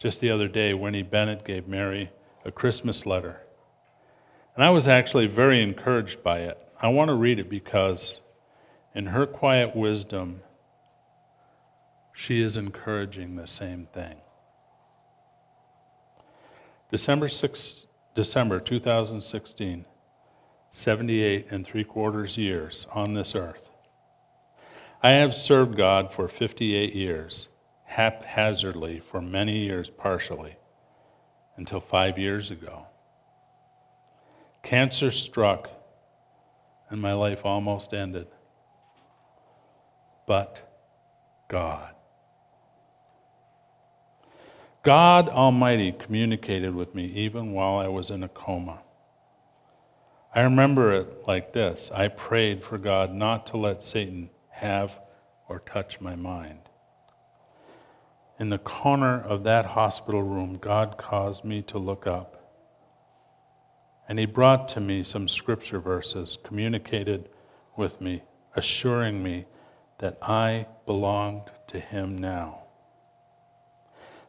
Just 0.00 0.22
the 0.22 0.30
other 0.30 0.48
day, 0.48 0.72
Winnie 0.72 1.02
Bennett 1.02 1.44
gave 1.44 1.68
Mary 1.68 2.10
a 2.46 2.50
Christmas 2.50 3.04
letter. 3.04 3.42
And 4.54 4.64
I 4.64 4.70
was 4.70 4.88
actually 4.88 5.26
very 5.26 5.62
encouraged 5.62 6.22
by 6.22 6.40
it. 6.40 6.56
I 6.80 6.88
want 6.88 7.08
to 7.08 7.14
read 7.14 7.38
it 7.38 7.50
because, 7.50 8.22
in 8.94 9.06
her 9.06 9.26
quiet 9.26 9.76
wisdom, 9.76 10.42
she 12.16 12.40
is 12.40 12.56
encouraging 12.56 13.36
the 13.36 13.46
same 13.46 13.86
thing. 13.92 14.16
December 16.90 17.28
6, 17.28 17.86
December 18.14 18.58
2016. 18.58 19.84
78 20.76 21.46
and 21.50 21.66
three 21.66 21.84
quarters 21.84 22.36
years 22.36 22.86
on 22.92 23.14
this 23.14 23.34
earth. 23.34 23.70
I 25.02 25.12
have 25.12 25.34
served 25.34 25.74
God 25.74 26.12
for 26.12 26.28
58 26.28 26.94
years, 26.94 27.48
haphazardly 27.84 29.00
for 29.00 29.22
many 29.22 29.60
years 29.60 29.88
partially, 29.88 30.56
until 31.56 31.80
five 31.80 32.18
years 32.18 32.50
ago. 32.50 32.86
Cancer 34.62 35.10
struck, 35.10 35.70
and 36.90 37.00
my 37.00 37.14
life 37.14 37.46
almost 37.46 37.94
ended. 37.94 38.26
But 40.26 40.66
God. 41.48 41.95
God 44.86 45.28
Almighty 45.28 45.90
communicated 45.90 46.72
with 46.72 46.94
me 46.94 47.06
even 47.06 47.50
while 47.50 47.74
I 47.74 47.88
was 47.88 48.08
in 48.08 48.22
a 48.22 48.28
coma. 48.28 48.84
I 50.32 50.42
remember 50.42 50.92
it 50.92 51.26
like 51.26 51.52
this 51.52 51.90
I 51.92 52.06
prayed 52.06 52.62
for 52.62 52.78
God 52.78 53.12
not 53.12 53.46
to 53.48 53.56
let 53.56 53.82
Satan 53.82 54.30
have 54.48 54.92
or 55.48 55.58
touch 55.58 56.00
my 56.00 56.14
mind. 56.14 56.60
In 58.38 58.50
the 58.50 58.58
corner 58.58 59.20
of 59.20 59.42
that 59.42 59.66
hospital 59.66 60.22
room, 60.22 60.56
God 60.56 60.96
caused 60.98 61.44
me 61.44 61.62
to 61.62 61.78
look 61.78 62.06
up. 62.06 62.54
And 64.08 64.20
He 64.20 64.26
brought 64.26 64.68
to 64.68 64.80
me 64.80 65.02
some 65.02 65.26
scripture 65.26 65.80
verses, 65.80 66.38
communicated 66.44 67.28
with 67.76 68.00
me, 68.00 68.22
assuring 68.54 69.20
me 69.20 69.46
that 69.98 70.16
I 70.22 70.68
belonged 70.86 71.50
to 71.66 71.80
Him 71.80 72.16
now. 72.16 72.65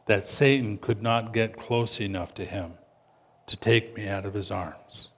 That 0.08 0.26
Satan 0.26 0.78
could 0.78 1.02
not 1.02 1.32
get 1.32 1.56
close 1.56 2.00
enough 2.00 2.34
to 2.34 2.44
Him 2.44 2.72
to 3.46 3.56
take 3.56 3.96
me 3.96 4.08
out 4.08 4.26
of 4.26 4.34
His 4.34 4.50
arms. 4.50 5.10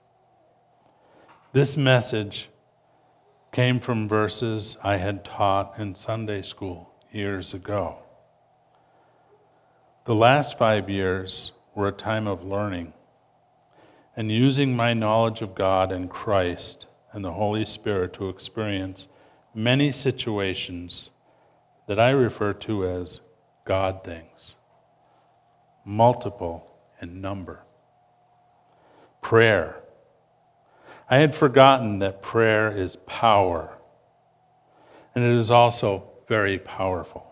This 1.53 1.75
message 1.75 2.49
came 3.51 3.79
from 3.79 4.07
verses 4.07 4.77
I 4.83 4.97
had 4.97 5.25
taught 5.25 5.79
in 5.79 5.95
Sunday 5.95 6.41
school 6.43 6.93
years 7.11 7.53
ago. 7.53 7.97
The 10.05 10.15
last 10.15 10.57
five 10.57 10.89
years 10.89 11.51
were 11.75 11.89
a 11.89 11.93
time 11.93 12.27
of 12.27 12.43
learning 12.43 12.93
and 14.15 14.31
using 14.31 14.75
my 14.75 14.93
knowledge 14.93 15.41
of 15.41 15.55
God 15.55 15.91
and 15.91 16.09
Christ 16.09 16.85
and 17.13 17.23
the 17.23 17.33
Holy 17.33 17.65
Spirit 17.65 18.13
to 18.13 18.29
experience 18.29 19.07
many 19.53 19.91
situations 19.91 21.09
that 21.87 21.99
I 21.99 22.11
refer 22.11 22.53
to 22.53 22.85
as 22.85 23.21
God 23.65 24.03
things, 24.03 24.55
multiple 25.85 26.75
in 27.01 27.21
number. 27.21 27.63
Prayer 29.21 29.81
I 31.11 31.17
had 31.17 31.35
forgotten 31.35 31.99
that 31.99 32.21
prayer 32.21 32.71
is 32.71 32.95
power, 33.05 33.77
and 35.13 35.25
it 35.25 35.31
is 35.31 35.51
also 35.51 36.09
very 36.29 36.57
powerful. 36.57 37.29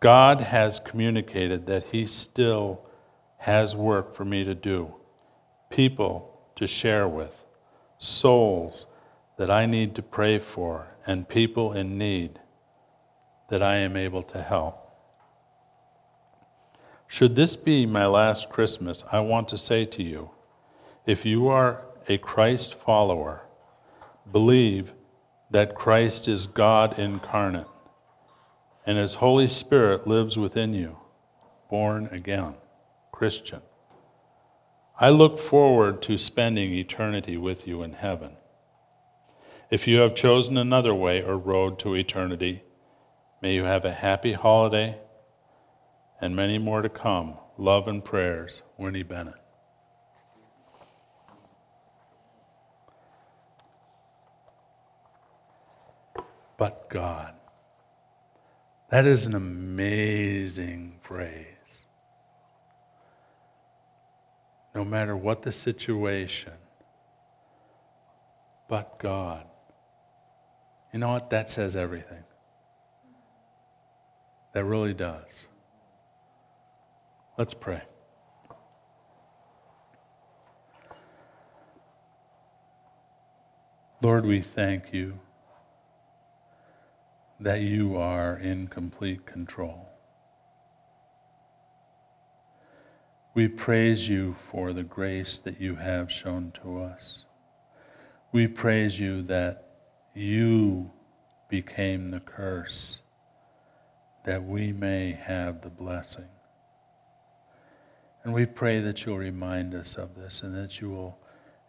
God 0.00 0.42
has 0.42 0.78
communicated 0.78 1.64
that 1.66 1.84
He 1.84 2.06
still 2.06 2.82
has 3.38 3.74
work 3.74 4.14
for 4.14 4.26
me 4.26 4.44
to 4.44 4.54
do, 4.54 4.92
people 5.70 6.38
to 6.56 6.66
share 6.66 7.08
with, 7.08 7.46
souls 7.96 8.86
that 9.38 9.48
I 9.48 9.64
need 9.64 9.94
to 9.94 10.02
pray 10.02 10.38
for, 10.38 10.86
and 11.06 11.26
people 11.26 11.72
in 11.72 11.96
need 11.96 12.38
that 13.48 13.62
I 13.62 13.76
am 13.76 13.96
able 13.96 14.22
to 14.24 14.42
help. 14.42 14.87
Should 17.10 17.36
this 17.36 17.56
be 17.56 17.86
my 17.86 18.06
last 18.06 18.50
Christmas, 18.50 19.02
I 19.10 19.20
want 19.20 19.48
to 19.48 19.56
say 19.56 19.86
to 19.86 20.02
you 20.02 20.30
if 21.06 21.24
you 21.24 21.48
are 21.48 21.82
a 22.06 22.18
Christ 22.18 22.74
follower, 22.74 23.40
believe 24.30 24.92
that 25.50 25.74
Christ 25.74 26.28
is 26.28 26.46
God 26.46 26.98
incarnate 26.98 27.66
and 28.84 28.98
His 28.98 29.16
Holy 29.16 29.48
Spirit 29.48 30.06
lives 30.06 30.36
within 30.36 30.74
you, 30.74 30.98
born 31.70 32.10
again, 32.12 32.54
Christian. 33.10 33.62
I 35.00 35.08
look 35.08 35.38
forward 35.38 36.02
to 36.02 36.18
spending 36.18 36.74
eternity 36.74 37.38
with 37.38 37.66
you 37.66 37.82
in 37.82 37.94
heaven. 37.94 38.32
If 39.70 39.86
you 39.86 39.98
have 40.00 40.14
chosen 40.14 40.58
another 40.58 40.94
way 40.94 41.22
or 41.22 41.38
road 41.38 41.78
to 41.80 41.94
eternity, 41.94 42.64
may 43.40 43.54
you 43.54 43.64
have 43.64 43.86
a 43.86 43.92
happy 43.92 44.34
holiday 44.34 44.98
and 46.20 46.34
many 46.34 46.58
more 46.58 46.82
to 46.82 46.88
come. 46.88 47.36
Love 47.56 47.88
and 47.88 48.04
prayers, 48.04 48.62
Winnie 48.76 49.02
Bennett. 49.02 49.34
but 56.58 56.90
God. 56.90 57.34
That 58.90 59.06
is 59.06 59.24
an 59.24 59.34
amazing 59.34 60.98
phrase. 61.02 61.46
No 64.74 64.84
matter 64.84 65.16
what 65.16 65.42
the 65.42 65.52
situation, 65.52 66.52
but 68.68 68.98
God. 68.98 69.46
You 70.92 70.98
know 70.98 71.10
what? 71.10 71.30
That 71.30 71.48
says 71.48 71.76
everything. 71.76 72.24
That 74.52 74.64
really 74.64 74.94
does. 74.94 75.48
Let's 77.38 77.54
pray. 77.54 77.80
Lord, 84.02 84.26
we 84.26 84.40
thank 84.40 84.92
you 84.92 85.20
that 87.38 87.60
you 87.60 87.96
are 87.96 88.36
in 88.36 88.66
complete 88.66 89.24
control. 89.24 89.88
We 93.34 93.46
praise 93.46 94.08
you 94.08 94.34
for 94.50 94.72
the 94.72 94.82
grace 94.82 95.38
that 95.38 95.60
you 95.60 95.76
have 95.76 96.10
shown 96.10 96.50
to 96.62 96.82
us. 96.82 97.24
We 98.32 98.48
praise 98.48 98.98
you 98.98 99.22
that 99.22 99.76
you 100.12 100.90
became 101.48 102.08
the 102.08 102.18
curse 102.18 102.98
that 104.24 104.42
we 104.42 104.72
may 104.72 105.12
have 105.12 105.62
the 105.62 105.70
blessing. 105.70 106.26
And 108.28 108.34
we 108.34 108.44
pray 108.44 108.80
that 108.80 109.06
you'll 109.06 109.16
remind 109.16 109.74
us 109.74 109.96
of 109.96 110.14
this 110.14 110.42
and 110.42 110.54
that 110.54 110.82
you 110.82 110.90
will 110.90 111.18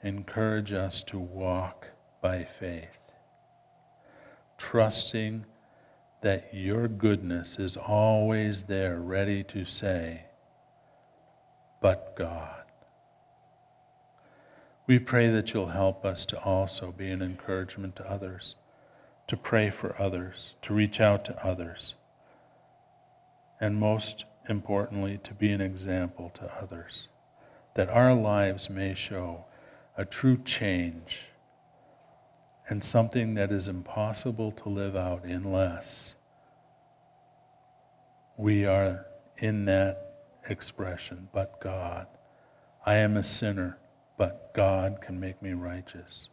encourage 0.03 0.73
us 0.73 1.01
to 1.03 1.17
walk 1.17 1.87
by 2.21 2.43
faith, 2.43 2.99
trusting 4.57 5.45
that 6.19 6.49
your 6.53 6.89
goodness 6.89 7.57
is 7.59 7.77
always 7.77 8.63
there, 8.63 8.99
ready 8.99 9.41
to 9.45 9.63
say, 9.63 10.25
but 11.81 12.17
God. 12.17 12.65
We 14.85 14.99
pray 14.99 15.29
that 15.29 15.53
you'll 15.53 15.67
help 15.67 16.03
us 16.03 16.25
to 16.25 16.43
also 16.43 16.91
be 16.91 17.09
an 17.09 17.21
encouragement 17.21 17.95
to 17.95 18.11
others, 18.11 18.55
to 19.27 19.37
pray 19.37 19.69
for 19.69 19.95
others, 19.97 20.55
to 20.63 20.73
reach 20.73 20.99
out 20.99 21.23
to 21.23 21.41
others, 21.41 21.95
and 23.61 23.77
most 23.77 24.25
importantly, 24.49 25.19
to 25.23 25.33
be 25.33 25.51
an 25.51 25.61
example 25.61 26.31
to 26.31 26.51
others, 26.61 27.07
that 27.75 27.89
our 27.89 28.13
lives 28.13 28.69
may 28.69 28.95
show 28.95 29.45
a 29.95 30.03
true 30.03 30.37
change 30.43 31.29
and 32.67 32.83
something 32.83 33.33
that 33.35 33.51
is 33.51 33.67
impossible 33.67 34.51
to 34.51 34.69
live 34.69 34.95
out 34.95 35.23
unless 35.23 36.15
we 38.37 38.65
are 38.65 39.05
in 39.37 39.65
that 39.65 40.15
expression, 40.47 41.29
but 41.33 41.59
God. 41.59 42.07
I 42.85 42.95
am 42.95 43.17
a 43.17 43.23
sinner, 43.23 43.77
but 44.17 44.53
God 44.53 45.01
can 45.01 45.19
make 45.19 45.41
me 45.41 45.53
righteous. 45.53 46.29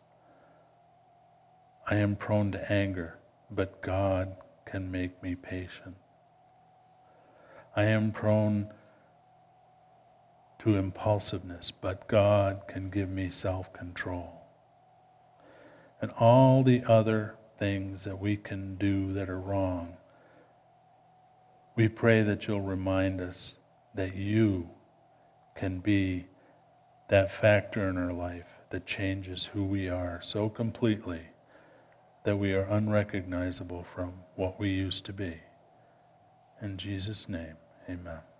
I 1.89 1.97
am 1.97 2.17
prone 2.17 2.53
to 2.53 2.73
anger, 2.73 3.19
but 3.51 3.83
God 3.83 4.37
can 4.65 4.91
make 4.91 5.23
me 5.23 5.35
patient. 5.35 5.97
I 7.77 7.85
am 7.85 8.11
prone 8.11 8.73
to 10.61 10.77
impulsiveness, 10.77 11.71
but 11.71 12.09
God 12.09 12.63
can 12.67 12.89
give 12.89 13.11
me 13.11 13.31
self 13.31 13.71
control. 13.75 14.33
And 16.01 16.11
all 16.13 16.63
the 16.63 16.83
other 16.85 17.37
things 17.59 18.05
that 18.05 18.19
we 18.19 18.37
can 18.37 18.77
do 18.77 19.13
that 19.13 19.29
are 19.29 19.39
wrong, 19.39 19.97
we 21.75 21.89
pray 21.89 22.23
that 22.23 22.49
you'll 22.49 22.63
remind 22.63 23.21
us 23.21 23.59
that 23.95 24.17
you 24.17 24.71
can 25.55 25.81
be 25.81 26.27
that 27.09 27.31
factor 27.31 27.89
in 27.89 27.99
our 27.99 28.13
life 28.13 28.49
that 28.71 28.87
changes 28.87 29.47
who 29.47 29.65
we 29.65 29.89
are 29.89 30.21
so 30.23 30.49
completely 30.49 31.21
that 32.25 32.37
we 32.37 32.53
are 32.55 32.65
unrecognizable 32.65 33.85
from 33.95 34.13
what 34.35 34.59
we 34.59 34.71
used 34.71 35.05
to 35.07 35.13
be. 35.13 35.41
In 36.61 36.77
Jesus' 36.77 37.29
name, 37.29 37.57
amen. 37.89 38.36